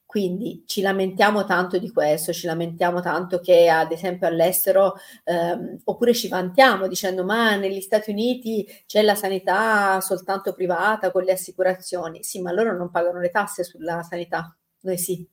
[0.06, 4.94] Quindi ci lamentiamo tanto di questo, ci lamentiamo tanto che ad esempio all'estero,
[5.24, 11.24] ehm, oppure ci vantiamo dicendo ma negli Stati Uniti c'è la sanità soltanto privata con
[11.24, 12.22] le assicurazioni.
[12.24, 15.28] Sì, ma loro non pagano le tasse sulla sanità, noi sì.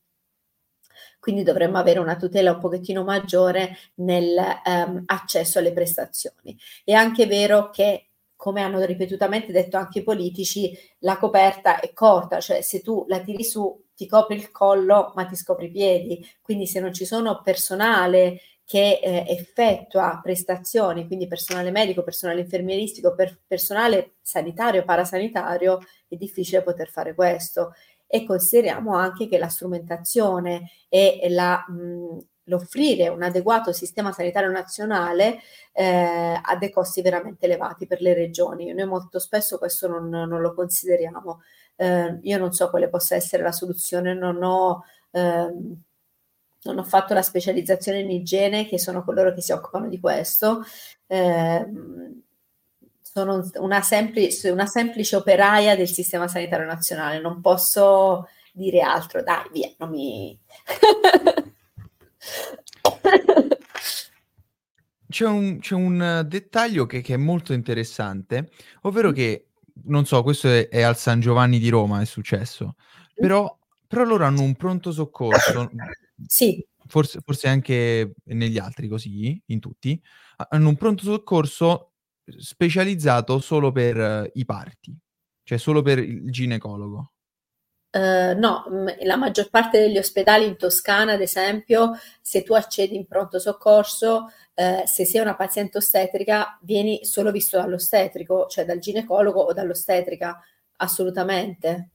[1.20, 6.58] Quindi dovremmo avere una tutela un pochettino maggiore nell'accesso ehm, alle prestazioni.
[6.82, 8.06] È anche vero che
[8.40, 13.20] come hanno ripetutamente detto anche i politici, la coperta è corta, cioè se tu la
[13.20, 17.04] tiri su ti copri il collo ma ti scopri i piedi, quindi se non ci
[17.04, 25.80] sono personale che eh, effettua prestazioni, quindi personale medico, personale infermieristico, per personale sanitario, parasanitario,
[26.08, 27.74] è difficile poter fare questo.
[28.12, 32.18] E consideriamo anche che la strumentazione e la, mh,
[32.50, 35.38] l'offrire un adeguato sistema sanitario nazionale
[35.72, 38.72] eh, ha dei costi veramente elevati per le regioni.
[38.74, 41.42] Noi molto spesso questo non, non lo consideriamo.
[41.76, 45.82] Eh, io non so quale possa essere la soluzione, non ho, ehm,
[46.62, 50.62] non ho fatto la specializzazione in igiene, che sono coloro che si occupano di questo.
[51.06, 51.66] Eh,
[53.12, 59.48] sono una semplice, una semplice operaia del sistema sanitario nazionale, non posso dire altro, dai,
[59.52, 60.38] via, non mi...
[65.10, 68.50] C'è un, c'è un dettaglio che, che, è molto interessante,
[68.82, 69.48] ovvero che
[69.86, 72.76] non so, questo è, è, al San Giovanni di Roma, è successo,
[73.12, 73.58] però,
[73.88, 75.68] però loro hanno un pronto soccorso,
[76.24, 76.64] sì.
[76.86, 80.00] forse, forse anche negli altri così, in tutti,
[80.48, 81.89] hanno un pronto soccorso
[82.38, 84.96] specializzato solo per uh, i parti,
[85.42, 87.12] cioè solo per il ginecologo.
[87.92, 88.64] Uh, no,
[89.02, 94.30] la maggior parte degli ospedali in Toscana, ad esempio, se tu accedi in pronto soccorso,
[94.54, 100.38] eh, se sei una paziente ostetrica, vieni solo visto dall'ostetrico, cioè dal ginecologo o dall'ostetrica,
[100.76, 101.88] assolutamente.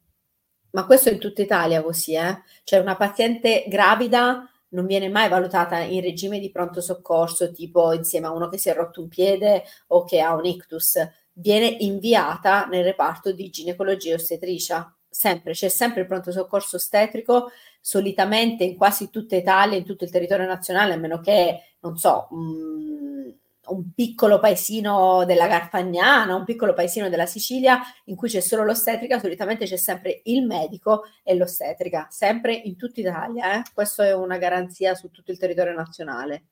[0.71, 2.41] Ma questo in tutta Italia così, eh?
[2.63, 8.27] Cioè una paziente gravida non viene mai valutata in regime di pronto soccorso, tipo insieme
[8.27, 10.99] a uno che si è rotto un piede o che ha un ictus,
[11.31, 14.93] viene inviata nel reparto di ginecologia e ostetricia.
[15.09, 17.49] Sempre, c'è sempre il pronto soccorso ostetrico,
[17.79, 22.27] solitamente in quasi tutta Italia, in tutto il territorio nazionale, a meno che non so,
[22.31, 23.33] un,
[23.67, 29.19] un piccolo paesino della Garfagnana, un piccolo paesino della Sicilia in cui c'è solo l'ostetrica,
[29.19, 33.59] solitamente c'è sempre il medico e l'ostetrica, sempre in tutta Italia.
[33.59, 33.63] Eh?
[33.73, 36.45] Questo è una garanzia su tutto il territorio nazionale.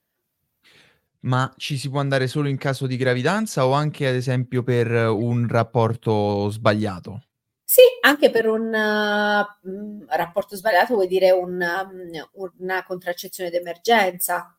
[1.22, 4.92] Ma ci si può andare solo in caso di gravidanza o anche ad esempio per
[4.92, 7.24] un rapporto sbagliato?
[7.64, 14.56] Sì, anche per un uh, rapporto sbagliato vuol dire un, um, una contraccezione d'emergenza.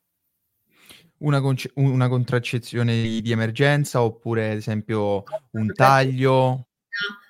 [1.24, 6.68] Una, conce- una contraccezione di, di, emergenza oppure ad esempio un taglio?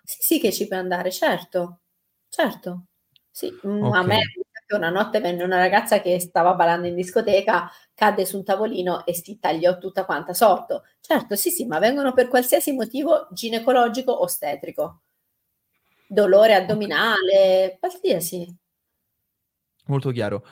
[0.03, 1.81] Sì, sì che ci può andare, certo,
[2.29, 2.87] certo.
[3.31, 3.93] Sì, okay.
[3.93, 4.21] a me
[4.75, 9.15] una notte venne una ragazza che stava ballando in discoteca, cadde su un tavolino e
[9.15, 10.85] si tagliò tutta quanta sotto.
[11.01, 15.03] Certo, sì, sì, ma vengono per qualsiasi motivo ginecologico o ostetrico
[16.07, 18.57] dolore addominale, qualsiasi.
[19.87, 20.47] Molto chiaro.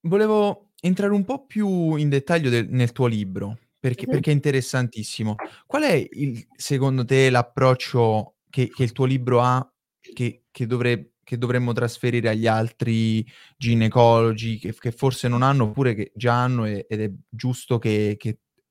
[0.00, 4.14] Volevo entrare un po' più in dettaglio del, nel tuo libro, perché, mm-hmm.
[4.14, 5.34] perché, è interessantissimo.
[5.66, 9.70] Qual è il, secondo te l'approccio che, che il tuo libro ha
[10.00, 13.26] che, che, dovre, che, dovremmo trasferire agli altri
[13.56, 18.16] ginecologi che, forse non hanno oppure che già hanno ed è giusto che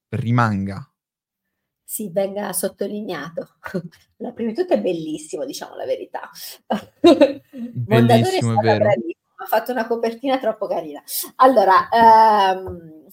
[0.10, 0.92] rimanga?
[1.90, 3.48] sì, venga sottolineato.
[4.18, 6.30] La prima di tutto è bellissimo, diciamo la verità.
[7.50, 8.90] Bellissimo, è, vero.
[9.38, 11.02] Ha fatto una copertina troppo carina.
[11.36, 13.06] Allora, ehm,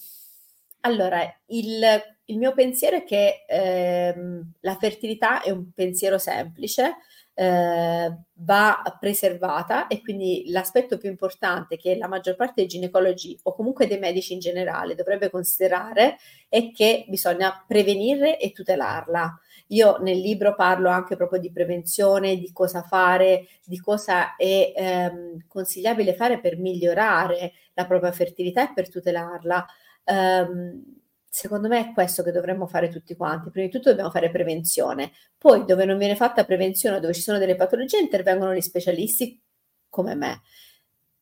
[0.81, 6.97] allora il, il, mio pensiero è che ehm, la fertilità è un pensiero semplice,
[7.35, 13.55] eh, va preservata e quindi l'aspetto più importante che la maggior parte dei ginecologi o
[13.55, 16.17] comunque dei medici in generale dovrebbe considerare
[16.49, 19.41] è che bisogna prevenire e tutelarla.
[19.69, 25.47] Io nel libro parlo anche proprio di prevenzione, di cosa fare, di cosa è ehm,
[25.47, 29.67] consigliabile fare per migliorare la propria fertilità e per tutelarla.
[30.05, 30.83] Um,
[31.29, 33.51] secondo me è questo che dovremmo fare tutti quanti.
[33.51, 37.39] Prima di tutto dobbiamo fare prevenzione, poi dove non viene fatta prevenzione, dove ci sono
[37.39, 39.41] delle patologie, intervengono gli specialisti
[39.89, 40.43] come me.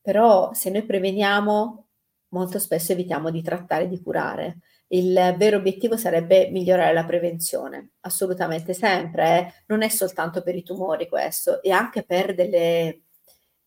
[0.01, 1.87] Però se noi preveniamo,
[2.29, 4.59] molto spesso evitiamo di trattare, di curare.
[4.93, 9.39] Il vero obiettivo sarebbe migliorare la prevenzione, assolutamente sempre.
[9.39, 9.53] Eh?
[9.67, 13.01] Non è soltanto per i tumori questo, e anche per delle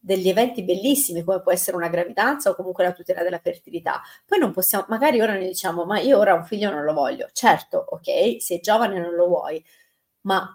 [0.06, 4.00] degli eventi bellissimi come può essere una gravidanza o comunque la tutela della fertilità.
[4.24, 7.28] Poi non possiamo, magari ora ne diciamo, ma io ora un figlio non lo voglio.
[7.32, 9.60] Certo, ok, sei giovane non lo vuoi,
[10.22, 10.48] ma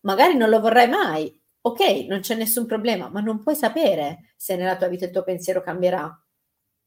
[0.00, 1.40] magari non lo vorrai mai.
[1.60, 5.22] Ok, non c'è nessun problema, ma non puoi sapere se nella tua vita il tuo
[5.22, 6.20] pensiero cambierà.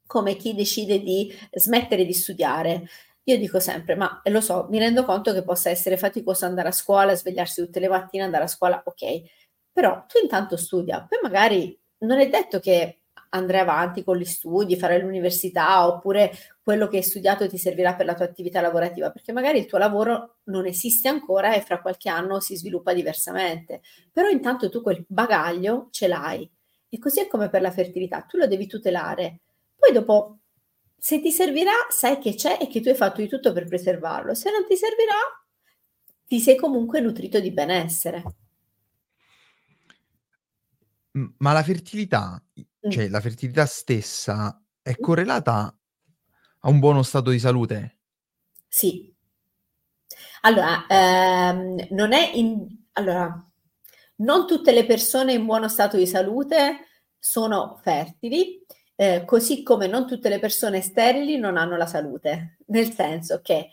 [0.05, 2.87] Come chi decide di smettere di studiare.
[3.29, 6.71] Io dico sempre, ma lo so, mi rendo conto che possa essere faticoso andare a
[6.71, 9.21] scuola, svegliarsi tutte le mattine, andare a scuola, ok,
[9.71, 14.75] però tu intanto studia, poi magari non è detto che andrai avanti con gli studi,
[14.75, 16.31] farai l'università oppure
[16.63, 19.77] quello che hai studiato ti servirà per la tua attività lavorativa, perché magari il tuo
[19.77, 23.81] lavoro non esiste ancora e fra qualche anno si sviluppa diversamente.
[24.11, 26.49] Però intanto tu quel bagaglio ce l'hai.
[26.89, 29.41] E così è come per la fertilità, tu lo devi tutelare.
[29.77, 30.39] Poi dopo,
[30.99, 34.33] se ti servirà, sai che c'è e che tu hai fatto di tutto per preservarlo.
[34.35, 35.15] Se non ti servirà,
[36.25, 38.23] ti sei comunque nutrito di benessere
[41.37, 42.41] ma la fertilità,
[42.89, 45.75] cioè la fertilità stessa è correlata
[46.59, 47.97] a un buono stato di salute?
[48.67, 49.13] Sì.
[50.41, 53.49] Allora, ehm, non è in allora,
[54.17, 56.87] non tutte le persone in buono stato di salute
[57.17, 58.65] sono fertili,
[59.01, 63.69] eh, così come non tutte le persone sterili non hanno la salute, nel senso che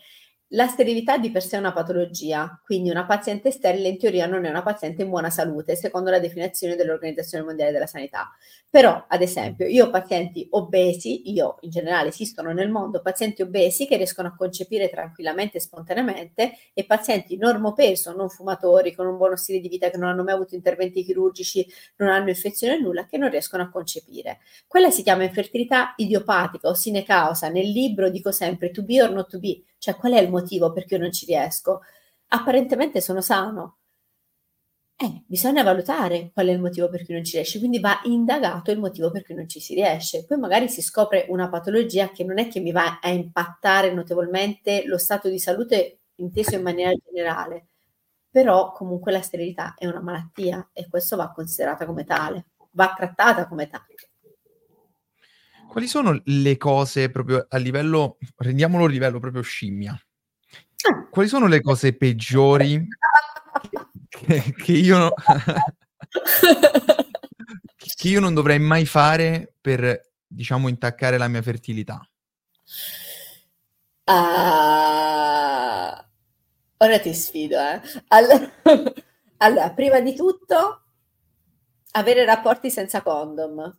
[0.51, 4.45] la sterilità di per sé è una patologia, quindi una paziente sterile in teoria non
[4.45, 8.29] è una paziente in buona salute, secondo la definizione dell'Organizzazione Mondiale della Sanità.
[8.69, 13.87] Però, ad esempio, io ho pazienti obesi, io in generale esistono nel mondo pazienti obesi
[13.87, 19.35] che riescono a concepire tranquillamente e spontaneamente e pazienti normopeso, non fumatori, con un buono
[19.35, 21.67] stile di vita, che non hanno mai avuto interventi chirurgici,
[21.97, 24.39] non hanno infezione nulla, che non riescono a concepire.
[24.65, 27.49] Quella si chiama infertilità idiopatica o sine causa.
[27.49, 30.71] Nel libro dico sempre to be or not to be, cioè qual è il motivo
[30.73, 31.81] perché io non ci riesco?
[32.29, 33.77] Apparentemente sono sano.
[34.99, 38.71] Eh, bisogna valutare qual è il motivo per cui non ci riesce, quindi va indagato
[38.71, 40.25] il motivo per cui non ci si riesce.
[40.25, 44.83] Poi magari si scopre una patologia che non è che mi va a impattare notevolmente
[44.87, 47.67] lo stato di salute inteso in maniera generale,
[48.31, 53.47] però comunque la sterilità è una malattia e questo va considerata come tale, va trattata
[53.47, 53.93] come tale.
[55.69, 61.07] Quali sono le cose proprio a livello, rendiamolo a livello proprio scimmia, ah.
[61.09, 62.87] quali sono le cose peggiori
[64.09, 65.13] che, che io
[67.97, 72.07] che io non dovrei mai fare per, diciamo, intaccare la mia fertilità?
[74.03, 74.13] Uh,
[76.77, 77.81] ora ti sfido, eh.
[78.09, 78.51] Allora,
[79.37, 80.83] allora, prima di tutto,
[81.91, 83.77] avere rapporti senza condom.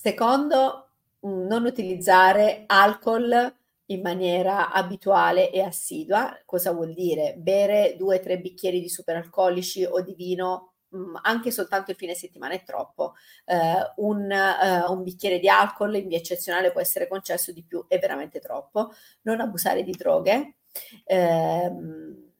[0.00, 0.90] Secondo,
[1.26, 3.52] mm, non utilizzare alcol
[3.86, 6.40] in maniera abituale e assidua.
[6.44, 7.34] Cosa vuol dire?
[7.36, 12.14] Bere due o tre bicchieri di superalcolici o di vino mh, anche soltanto il fine
[12.14, 13.14] settimana è troppo.
[13.44, 17.84] Uh, un, uh, un, bicchiere di alcol in via eccezionale può essere concesso di più,
[17.88, 18.92] è veramente troppo.
[19.22, 20.58] Non abusare di droghe.
[21.06, 22.30] Uh,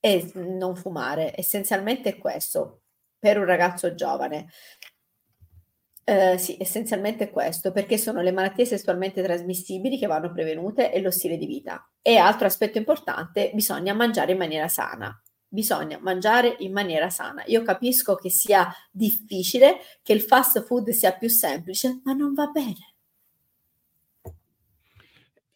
[0.00, 1.32] e non fumare.
[1.36, 2.80] Essenzialmente è questo
[3.18, 4.48] per un ragazzo giovane.
[6.08, 11.02] Uh, sì, essenzialmente è questo, perché sono le malattie sessualmente trasmissibili che vanno prevenute e
[11.02, 11.86] lo stile di vita.
[12.00, 15.22] E altro aspetto importante, bisogna mangiare in maniera sana.
[15.46, 17.42] Bisogna mangiare in maniera sana.
[17.48, 22.46] Io capisco che sia difficile, che il fast food sia più semplice, ma non va
[22.46, 22.94] bene.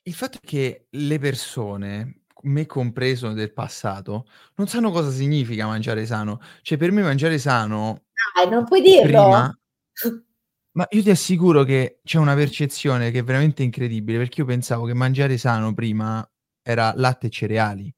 [0.02, 4.26] Il fatto è che le persone me compreso del passato,
[4.56, 6.40] non sanno cosa significa mangiare sano.
[6.60, 8.02] Cioè, per me mangiare sano
[8.34, 9.04] Dai, non puoi dirlo?
[9.04, 9.58] prima
[10.72, 14.84] ma io ti assicuro che c'è una percezione che è veramente incredibile, perché io pensavo
[14.86, 16.26] che mangiare sano prima
[16.62, 17.94] era latte e cereali.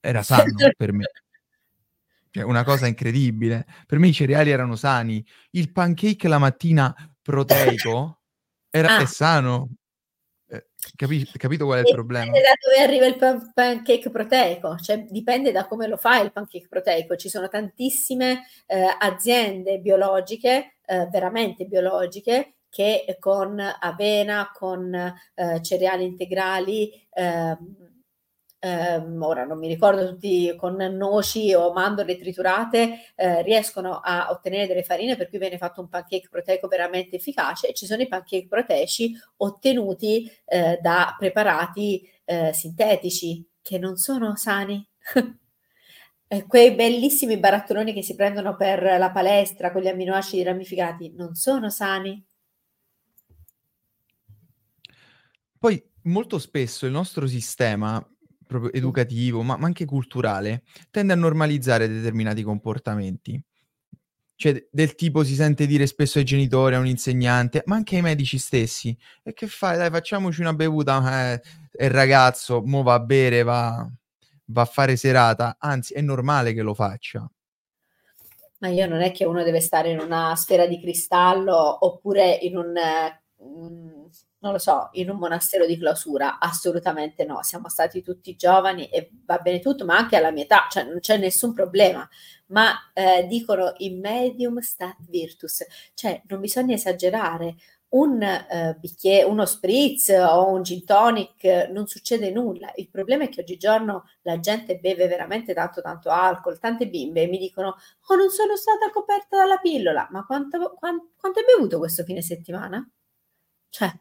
[0.00, 0.42] Era sano
[0.76, 1.04] per me.
[2.30, 3.66] Cioè, una cosa incredibile.
[3.86, 5.24] Per me i cereali erano sani.
[5.50, 8.20] Il pancake la mattina proteico
[8.70, 9.00] era, Ah.
[9.02, 9.70] è sano.
[10.48, 12.24] Eh, capi- capito qual è il E problema?
[12.26, 16.32] dipende da dove arriva il pan- pancake proteico, cioè dipende da come lo fai il
[16.32, 17.16] pancake proteico.
[17.16, 26.04] Ci sono tantissime eh, aziende biologiche, eh, veramente biologiche, che con avena, con eh, cereali
[26.04, 27.86] integrali, ehm,
[28.58, 34.66] ehm, ora non mi ricordo tutti, con noci o mandorle triturate, eh, riescono a ottenere
[34.66, 38.08] delle farine per cui viene fatto un pancake proteico veramente efficace e ci sono i
[38.08, 44.86] pancake proteici ottenuti eh, da preparati eh, sintetici che non sono sani.
[46.46, 51.70] quei bellissimi barattoloni che si prendono per la palestra con gli amminoacidi ramificati non sono
[51.70, 52.24] sani.
[55.58, 58.04] Poi molto spesso il nostro sistema
[58.46, 63.42] proprio educativo, ma, ma anche culturale, tende a normalizzare determinati comportamenti.
[64.36, 68.02] Cioè, del tipo si sente dire spesso ai genitori, a un insegnante, ma anche ai
[68.02, 68.96] medici stessi.
[69.22, 69.78] E che fai?
[69.78, 71.32] Dai, facciamoci una bevuta.
[71.32, 71.40] Eh,
[71.84, 73.90] il ragazzo mo va a bere, va,
[74.46, 75.56] va a fare serata.
[75.58, 77.28] Anzi, è normale che lo faccia.
[78.58, 82.56] Ma io non è che uno deve stare in una sfera di cristallo oppure in
[82.56, 84.04] un, mm,
[84.38, 86.38] non lo so, in un monastero di clausura.
[86.38, 87.42] Assolutamente no.
[87.42, 91.00] Siamo stati tutti giovani e va bene tutto, ma anche alla mia età, cioè non
[91.00, 92.08] c'è nessun problema.
[92.46, 97.56] Ma eh, dicono in medium stat virtus, cioè non bisogna esagerare.
[97.88, 102.72] Un eh, bicchiere, uno spritz o un gin tonic non succede nulla.
[102.74, 106.58] Il problema è che oggigiorno la gente beve veramente tanto tanto alcol.
[106.58, 107.76] Tante bimbe mi dicono:
[108.08, 110.08] "Oh, non sono stata coperta dalla pillola".
[110.10, 112.86] Ma quanto, quanto, quanto hai bevuto questo fine settimana?
[113.70, 113.92] Cioè,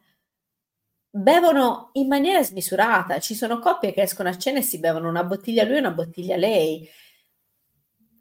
[1.09, 3.19] bevono in maniera smisurata.
[3.19, 5.91] Ci sono coppie che escono a cena e si bevono una bottiglia lui e una
[5.91, 6.87] bottiglia lei.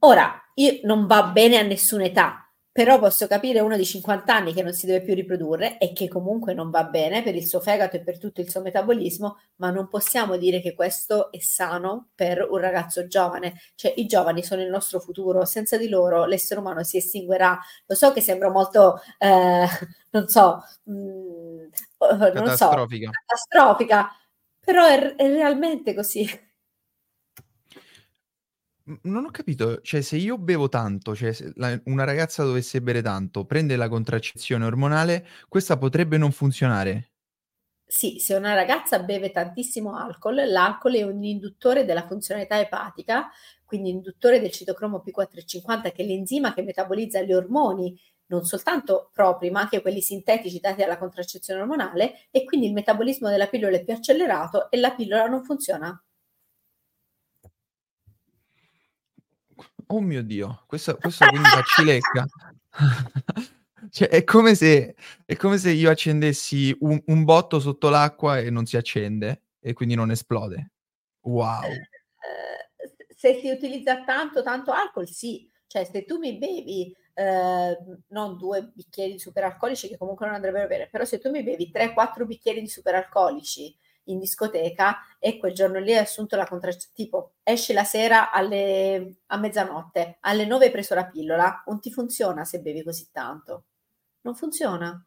[0.00, 2.43] Ora, io non va bene a nessuna età,
[2.75, 6.09] però posso capire uno di 50 anni che non si deve più riprodurre e che
[6.09, 9.70] comunque non va bene per il suo fegato e per tutto il suo metabolismo, ma
[9.70, 13.61] non possiamo dire che questo è sano per un ragazzo giovane.
[13.77, 17.57] Cioè, i giovani sono il nostro futuro, senza di loro l'essere umano si estinguerà.
[17.87, 19.66] Lo so che sembra molto, eh,
[20.11, 20.93] non so, mh,
[22.11, 23.07] non catastrofica.
[23.07, 24.11] So, catastrofica,
[24.59, 26.29] però è, è realmente così.
[29.03, 33.03] Non ho capito, cioè se io bevo tanto, cioè se la una ragazza dovesse bere
[33.03, 37.12] tanto, prende la contraccezione ormonale, questa potrebbe non funzionare?
[37.87, 43.30] Sì, se una ragazza beve tantissimo alcol, l'alcol è un induttore della funzionalità epatica,
[43.64, 49.51] quindi induttore del citocromo P450 che è l'enzima che metabolizza gli ormoni, non soltanto propri,
[49.51, 53.85] ma anche quelli sintetici dati dalla contraccezione ormonale e quindi il metabolismo della pillola è
[53.85, 56.03] più accelerato e la pillola non funziona.
[59.89, 62.26] Oh mio Dio, questo questo quindi fa cilecca.
[63.91, 64.95] Cioè è come se
[65.26, 69.74] è come se io accendessi un un botto sotto l'acqua e non si accende e
[69.74, 70.72] quindi non esplode.
[71.22, 71.64] Wow.
[71.64, 71.78] Ehm,
[73.14, 75.49] se si utilizza tanto, tanto alcol sì.
[75.66, 80.66] Cioè se tu mi bevi, ehm, non 2 bicchieri di superalcolici che comunque non andrebbero
[80.66, 85.52] bene, però se tu mi bevi 3, 4 bicchieri di superalcolici in discoteca e quel
[85.55, 90.66] giorno lì hai assunto la contraccezio tipo esci la sera alle a mezzanotte, alle 9
[90.66, 93.64] hai preso la pillola, non ti funziona se bevi così tanto.
[94.22, 95.05] Non funziona.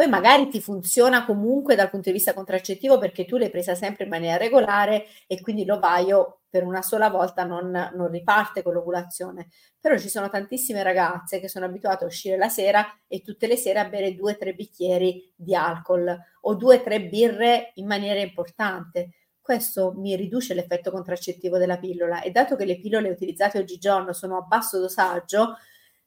[0.00, 4.04] Poi magari ti funziona comunque dal punto di vista contraccettivo perché tu l'hai presa sempre
[4.04, 9.48] in maniera regolare e quindi l'ovaio per una sola volta non, non riparte con l'ovulazione.
[9.78, 13.56] Però ci sono tantissime ragazze che sono abituate a uscire la sera e tutte le
[13.56, 17.86] sere a bere due o tre bicchieri di alcol o due o tre birre in
[17.86, 19.10] maniera importante
[19.42, 24.36] questo mi riduce l'effetto contraccettivo della pillola e dato che le pillole utilizzate oggigiorno sono
[24.38, 25.56] a basso dosaggio,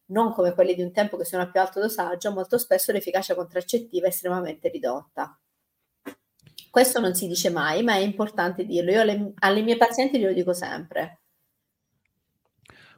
[0.07, 3.35] non come quelle di un tempo che sono a più alto dosaggio, molto spesso l'efficacia
[3.35, 5.37] contraccettiva è estremamente ridotta.
[6.69, 8.91] Questo non si dice mai, ma è importante dirlo.
[8.91, 11.21] Io alle, alle mie pazienti glielo dico sempre.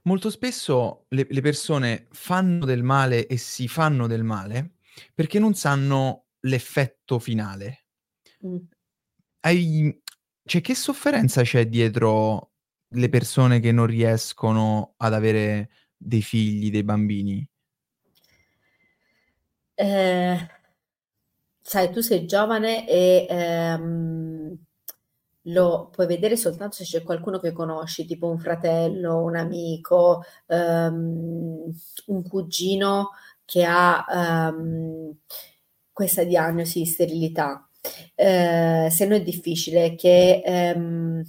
[0.04, 4.76] Molto spesso le, le persone fanno del male e si fanno del male
[5.14, 7.88] perché non sanno l'effetto finale.
[8.46, 8.58] Mm.
[9.42, 10.02] Hai
[10.46, 12.52] cioè, che sofferenza c'è dietro
[12.90, 17.48] le persone che non riescono ad avere dei figli, dei bambini?
[19.78, 20.38] Eh,
[21.62, 24.58] sai, tu sei giovane e ehm,
[25.50, 31.74] lo puoi vedere soltanto se c'è qualcuno che conosci, tipo un fratello, un amico, ehm,
[32.08, 33.12] un cugino
[33.46, 34.06] che ha
[34.50, 35.16] ehm,
[35.92, 37.68] questa diagnosi di sterilità
[38.16, 41.24] eh, se no è difficile, che ehm,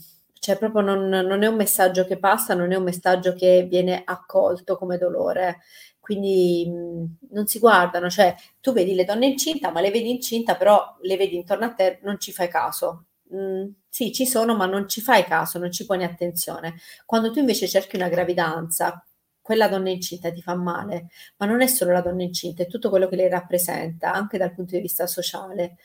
[0.46, 4.02] cioè proprio non, non, è un messaggio che passa, non è un messaggio che viene
[4.04, 5.58] accolto come dolore.
[5.98, 10.54] Quindi mh, non si guardano, cioè tu vedi le donne incinta, ma le vedi incinta,
[10.54, 13.06] però le vedi intorno a te, non ci fai caso.
[13.34, 16.76] Mm, sì, ci sono, ma non ci fai caso, non ci poni attenzione.
[17.04, 19.04] Quando tu invece cerchi una gravidanza,
[19.42, 22.88] quella donna incinta ti fa male, ma non è solo la donna incinta, è tutto
[22.88, 25.76] quello che lei rappresenta, anche dal punto di vista sociale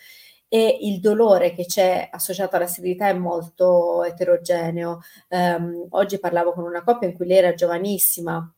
[0.54, 5.00] e il dolore che c'è associato alla sterilità è molto eterogeneo.
[5.30, 8.54] Um, oggi parlavo con una coppia in cui lei era giovanissima,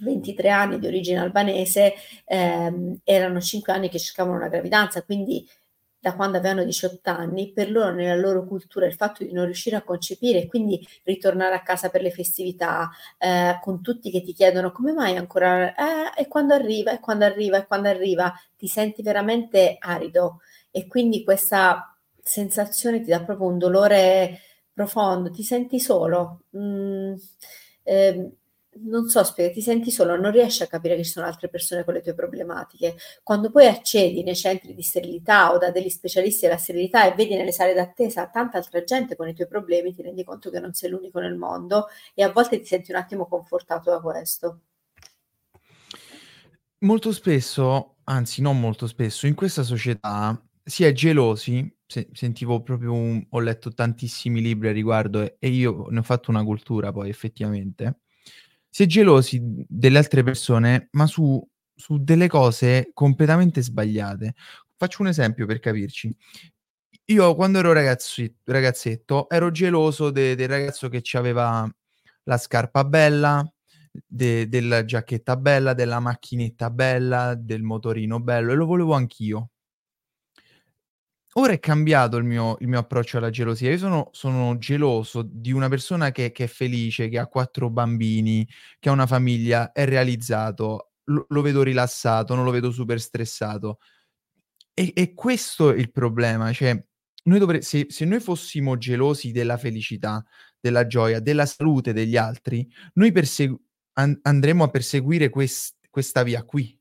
[0.00, 1.92] 23 anni di origine albanese,
[2.24, 5.46] ehm, erano 5 anni che cercavano una gravidanza, quindi
[5.98, 9.76] da quando avevano 18 anni, per loro, nella loro cultura, il fatto di non riuscire
[9.76, 14.32] a concepire e quindi ritornare a casa per le festività, eh, con tutti che ti
[14.32, 18.68] chiedono come mai ancora, eh, e quando arriva, e quando arriva, e quando arriva, ti
[18.68, 20.40] senti veramente arido
[20.76, 24.40] e quindi questa sensazione ti dà proprio un dolore
[24.74, 26.42] profondo, ti senti solo.
[26.54, 27.14] Mm,
[27.82, 28.30] eh,
[28.82, 31.82] non so spiegare, ti senti solo, non riesci a capire che ci sono altre persone
[31.82, 32.94] con le tue problematiche.
[33.22, 37.34] Quando poi accedi nei centri di sterilità o da degli specialisti della sterilità e vedi
[37.36, 40.74] nelle sale d'attesa tanta altra gente con i tuoi problemi, ti rendi conto che non
[40.74, 44.60] sei l'unico nel mondo e a volte ti senti un attimo confortato da questo.
[46.80, 50.38] Molto spesso, anzi non molto spesso, in questa società
[50.68, 55.48] si è gelosi, se sentivo proprio un ho letto tantissimi libri a riguardo e e
[55.50, 58.00] io ne ho fatto una cultura poi effettivamente.
[58.70, 61.44] Si è gelosi delle altre persone, ma su
[61.78, 64.34] su delle cose completamente sbagliate.
[64.76, 66.14] Faccio un esempio per capirci.
[67.06, 71.68] io quando ero ragazzi ragazzetto ero geloso de del ragazzo che c'aveva
[72.24, 73.44] la scarpa bella,
[74.06, 79.50] de della giacchetta bella, della macchinetta bella, del motorino bello e lo volevo anch'io.
[81.38, 83.70] Ora è cambiato il mio il mio approccio alla gelosia.
[83.70, 88.48] Io sono sono geloso di una persona che che è felice, che ha 4 bambini,
[88.78, 93.78] che ha una famiglia, è realizzato, lo lo vedo rilassato, non lo vedo super stressato.
[94.74, 96.82] E e questo è il problema, cioè
[97.24, 100.24] noi dovre se se noi fossimo gelosi della felicità,
[100.58, 103.58] della gioia, della salute degli altri, noi persegu
[103.94, 106.78] an andremmo a perseguire ques questa via qui.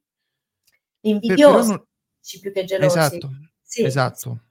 [1.04, 1.84] Invidiosi non
[2.42, 2.98] più che gelosi.
[2.98, 3.30] Esatto.
[3.62, 4.45] Sì, esatto.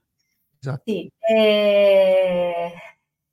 [0.65, 0.81] Esatto.
[0.85, 2.73] Sì, eh,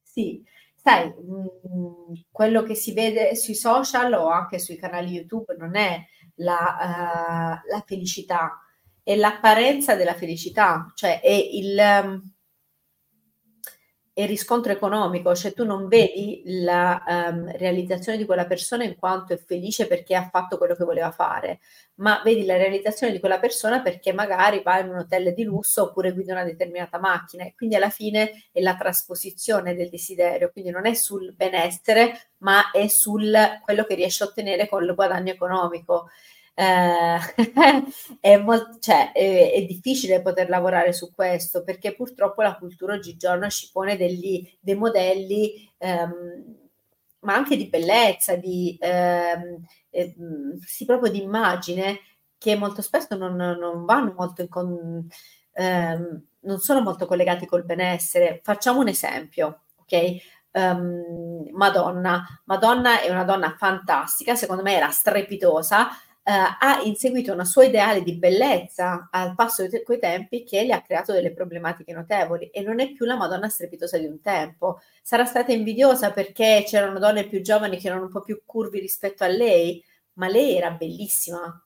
[0.02, 0.42] sì.
[0.74, 5.76] sai, mh, mm, quello che si vede sui social o anche sui canali YouTube non
[5.76, 6.04] è
[6.36, 8.60] la, uh, la felicità,
[9.02, 11.78] è l'apparenza della felicità, cioè è il...
[12.04, 12.32] Um,
[14.14, 19.32] e riscontro economico, cioè tu non vedi la um, realizzazione di quella persona in quanto
[19.32, 21.60] è felice perché ha fatto quello che voleva fare,
[21.96, 25.84] ma vedi la realizzazione di quella persona perché magari va in un hotel di lusso
[25.84, 30.70] oppure guida una determinata macchina e quindi alla fine è la trasposizione del desiderio, quindi
[30.70, 33.34] non è sul benessere, ma è sul
[33.64, 36.10] quello che riesce a ottenere con il guadagno economico
[36.54, 37.18] eh,
[38.20, 43.48] è, molto, cioè, è, è, difficile poter lavorare su questo perché purtroppo la cultura oggigiorno
[43.48, 46.60] ci pone degli, dei modelli, ehm,
[47.20, 50.14] ma anche di bellezza, di, ehm, eh,
[50.66, 52.00] sì, proprio di immagine
[52.36, 55.08] che molto spesso non, non vanno molto in con,
[55.52, 58.40] ehm, non sono molto collegati col benessere.
[58.42, 60.16] Facciamo un esempio, ok?
[60.52, 62.26] Um, Madonna.
[62.44, 65.88] Madonna è una donna fantastica, secondo me era strepitosa,
[66.24, 71.12] ha inseguito una sua ideale di bellezza al passo coi tempi che le ha creato
[71.12, 74.80] delle problematiche notevoli e non è più la Madonna strepitosa di un tempo.
[75.02, 79.24] Sarà stata invidiosa perché c'erano donne più giovani che erano un po' più curvi rispetto
[79.24, 79.82] a lei,
[80.14, 81.60] ma lei era bellissima.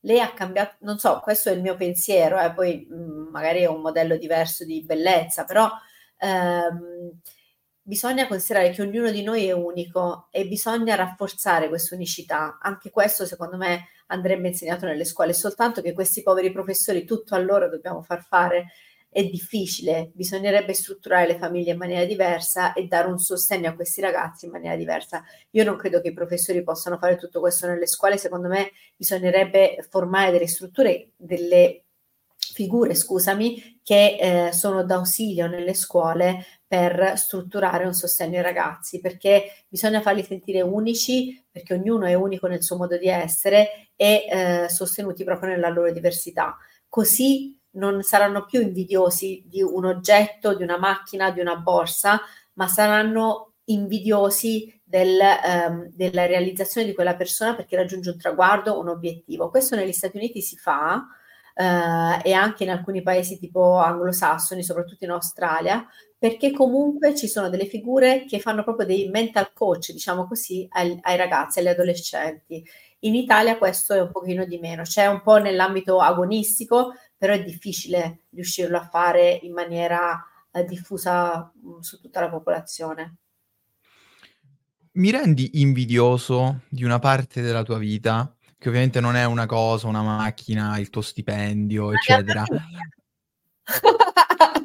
[0.00, 3.60] Lei ha cambiato, non so, questo è il mio pensiero, eh, poi mh, mm, magari
[3.60, 5.68] è un modello diverso di bellezza, però
[6.18, 7.20] ehm,
[7.90, 12.60] bisogna considerare che ognuno di noi è unico e bisogna rafforzare questa unicità.
[12.62, 17.38] Anche questo, secondo me, andrebbe insegnato nelle scuole, soltanto che questi poveri professori tutto a
[17.38, 18.68] loro dobbiamo far fare
[19.08, 24.00] è difficile, bisognerebbe strutturare le famiglie in maniera diversa e dare un sostegno a questi
[24.00, 25.24] ragazzi in maniera diversa.
[25.50, 29.84] Io non credo che i professori possano fare tutto questo nelle scuole, secondo me bisognerebbe
[29.90, 31.86] formare delle strutture, delle
[32.36, 39.64] figure, scusami, che eh, sono d'ausilio nelle scuole per strutturare un sostegno ai ragazzi, perché
[39.66, 44.68] bisogna farli sentire unici, perché ognuno è unico nel suo modo di essere e eh,
[44.68, 46.56] sostenuti proprio nella loro diversità.
[46.88, 52.20] Così non saranno più invidiosi di un oggetto, di una macchina, di una borsa,
[52.52, 55.18] ma saranno invidiosi del,
[55.68, 59.50] um, della realizzazione di quella persona perché raggiunge un traguardo, un obiettivo.
[59.50, 61.04] Questo negli Stati Uniti si fa
[61.54, 65.84] uh, e anche in alcuni paesi tipo anglosassoni, soprattutto in Australia,
[66.20, 70.98] perché comunque ci sono delle figure che fanno proprio dei mental coach, diciamo così, ai,
[71.00, 72.62] ai ragazzi, agli adolescenti.
[73.00, 77.42] In Italia questo è un pochino di meno, c'è un po' nell'ambito agonistico, però è
[77.42, 83.16] difficile riuscirlo a fare in maniera eh, diffusa mh, mm, su tutta la popolazione.
[84.92, 89.86] Mi rendi invidioso di una parte della tua vita, che ovviamente non è una cosa,
[89.86, 92.44] una macchina, il tuo stipendio, eccetera.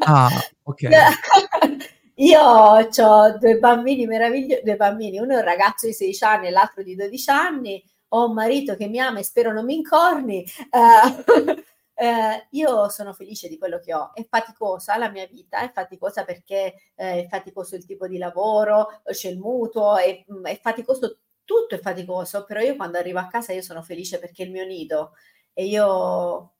[0.05, 0.29] Ah,
[0.63, 0.81] ok.
[2.17, 6.49] Io ho due bambini meravigliosi, due bambini, uno è un ragazzo di 16 anni e
[6.51, 10.43] l'altro di 12 anni, ho un marito che mi ama e spero non mi incorni.
[10.43, 11.63] Eh,
[11.95, 14.13] eh, io sono felice di quello che ho.
[14.13, 19.01] È faticosa la mia vita, è faticosa perché eh, è faticoso il tipo di lavoro,
[19.03, 23.27] c'è il mutuo, è, mm, è faticoso, tutto è faticoso, però io quando arrivo a
[23.27, 25.11] casa io sono felice perché è il mio nido
[25.53, 26.54] e io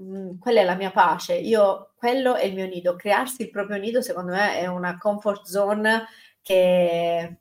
[0.00, 3.50] mh, mm, quella è la mia pace, io quello è il mio nido, crearsi il
[3.50, 6.06] proprio nido secondo me è una comfort zone
[6.42, 7.38] che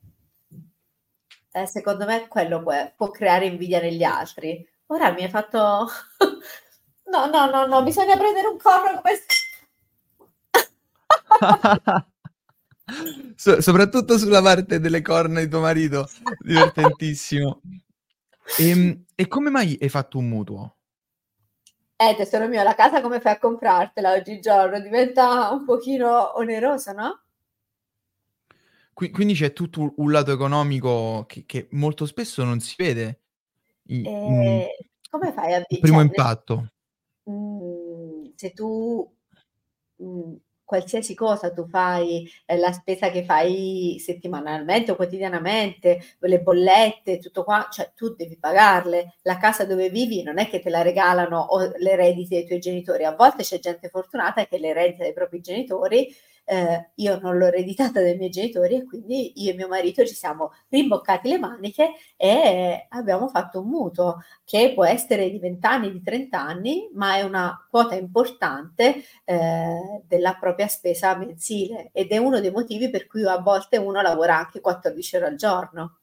[1.51, 4.67] eh, secondo me quello può, può creare invidia negli altri.
[4.87, 5.87] Ora mi hai fatto
[7.09, 9.19] No, no, no, no, bisogna prendere un corno come...
[13.35, 16.07] so- soprattutto sulla parte delle corna di tuo marito,
[16.39, 17.61] divertentissimo.
[18.57, 20.75] E, ehm, e come mai hai fatto un mutuo?
[22.01, 24.79] Eh, tesoro mio, la casa come fai a comprartela oggigiorno?
[24.79, 27.23] Diventa un pochino onerosa, no?
[28.93, 33.19] Qui- quindi c'è tutto un lato economico che, che molto spesso non si vede.
[33.87, 34.63] In, in,
[35.09, 35.63] come fai a...
[35.67, 36.71] Il primo cioè, impatto
[37.29, 39.11] mhmm, se tu,
[39.97, 40.37] mhmm,
[40.69, 47.43] qualsiasi cosa tu fai, eh, la spesa che fai settimanalmente o quotidianamente, le bollette, tutto
[47.43, 49.15] qua, cioè tu devi pagarle.
[49.23, 53.03] La casa dove vivi non è che te la regalano o l'erediti dai tuoi genitori.
[53.03, 56.13] A volte c'è gente fortunata che l'eredita dai propri genitori
[56.49, 60.15] eh, io non l'ho ereditata dai miei genitori e quindi io e mio marito ci
[60.15, 65.91] siamo rimboccati le maniche e abbiamo fatto un mutuo che può essere di 20 anni,
[65.91, 72.17] di 30 anni, ma è una quota importante eh, della propria spesa mensile ed è
[72.17, 75.99] uno dei motivi per cui a volte uno lavora anche 14 ore al giorno.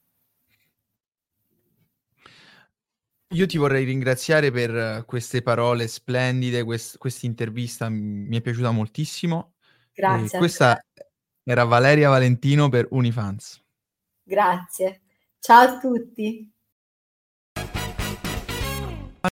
[3.31, 9.56] Io ti vorrei ringraziare per queste parole splendide, questa intervista mi è piaciuta moltissimo.
[9.97, 10.37] Grazie.
[10.37, 10.79] questa
[11.43, 13.59] era Valeria Valentino per Unifans.
[14.21, 15.01] Grazie.
[15.39, 16.51] Ciao a tutti.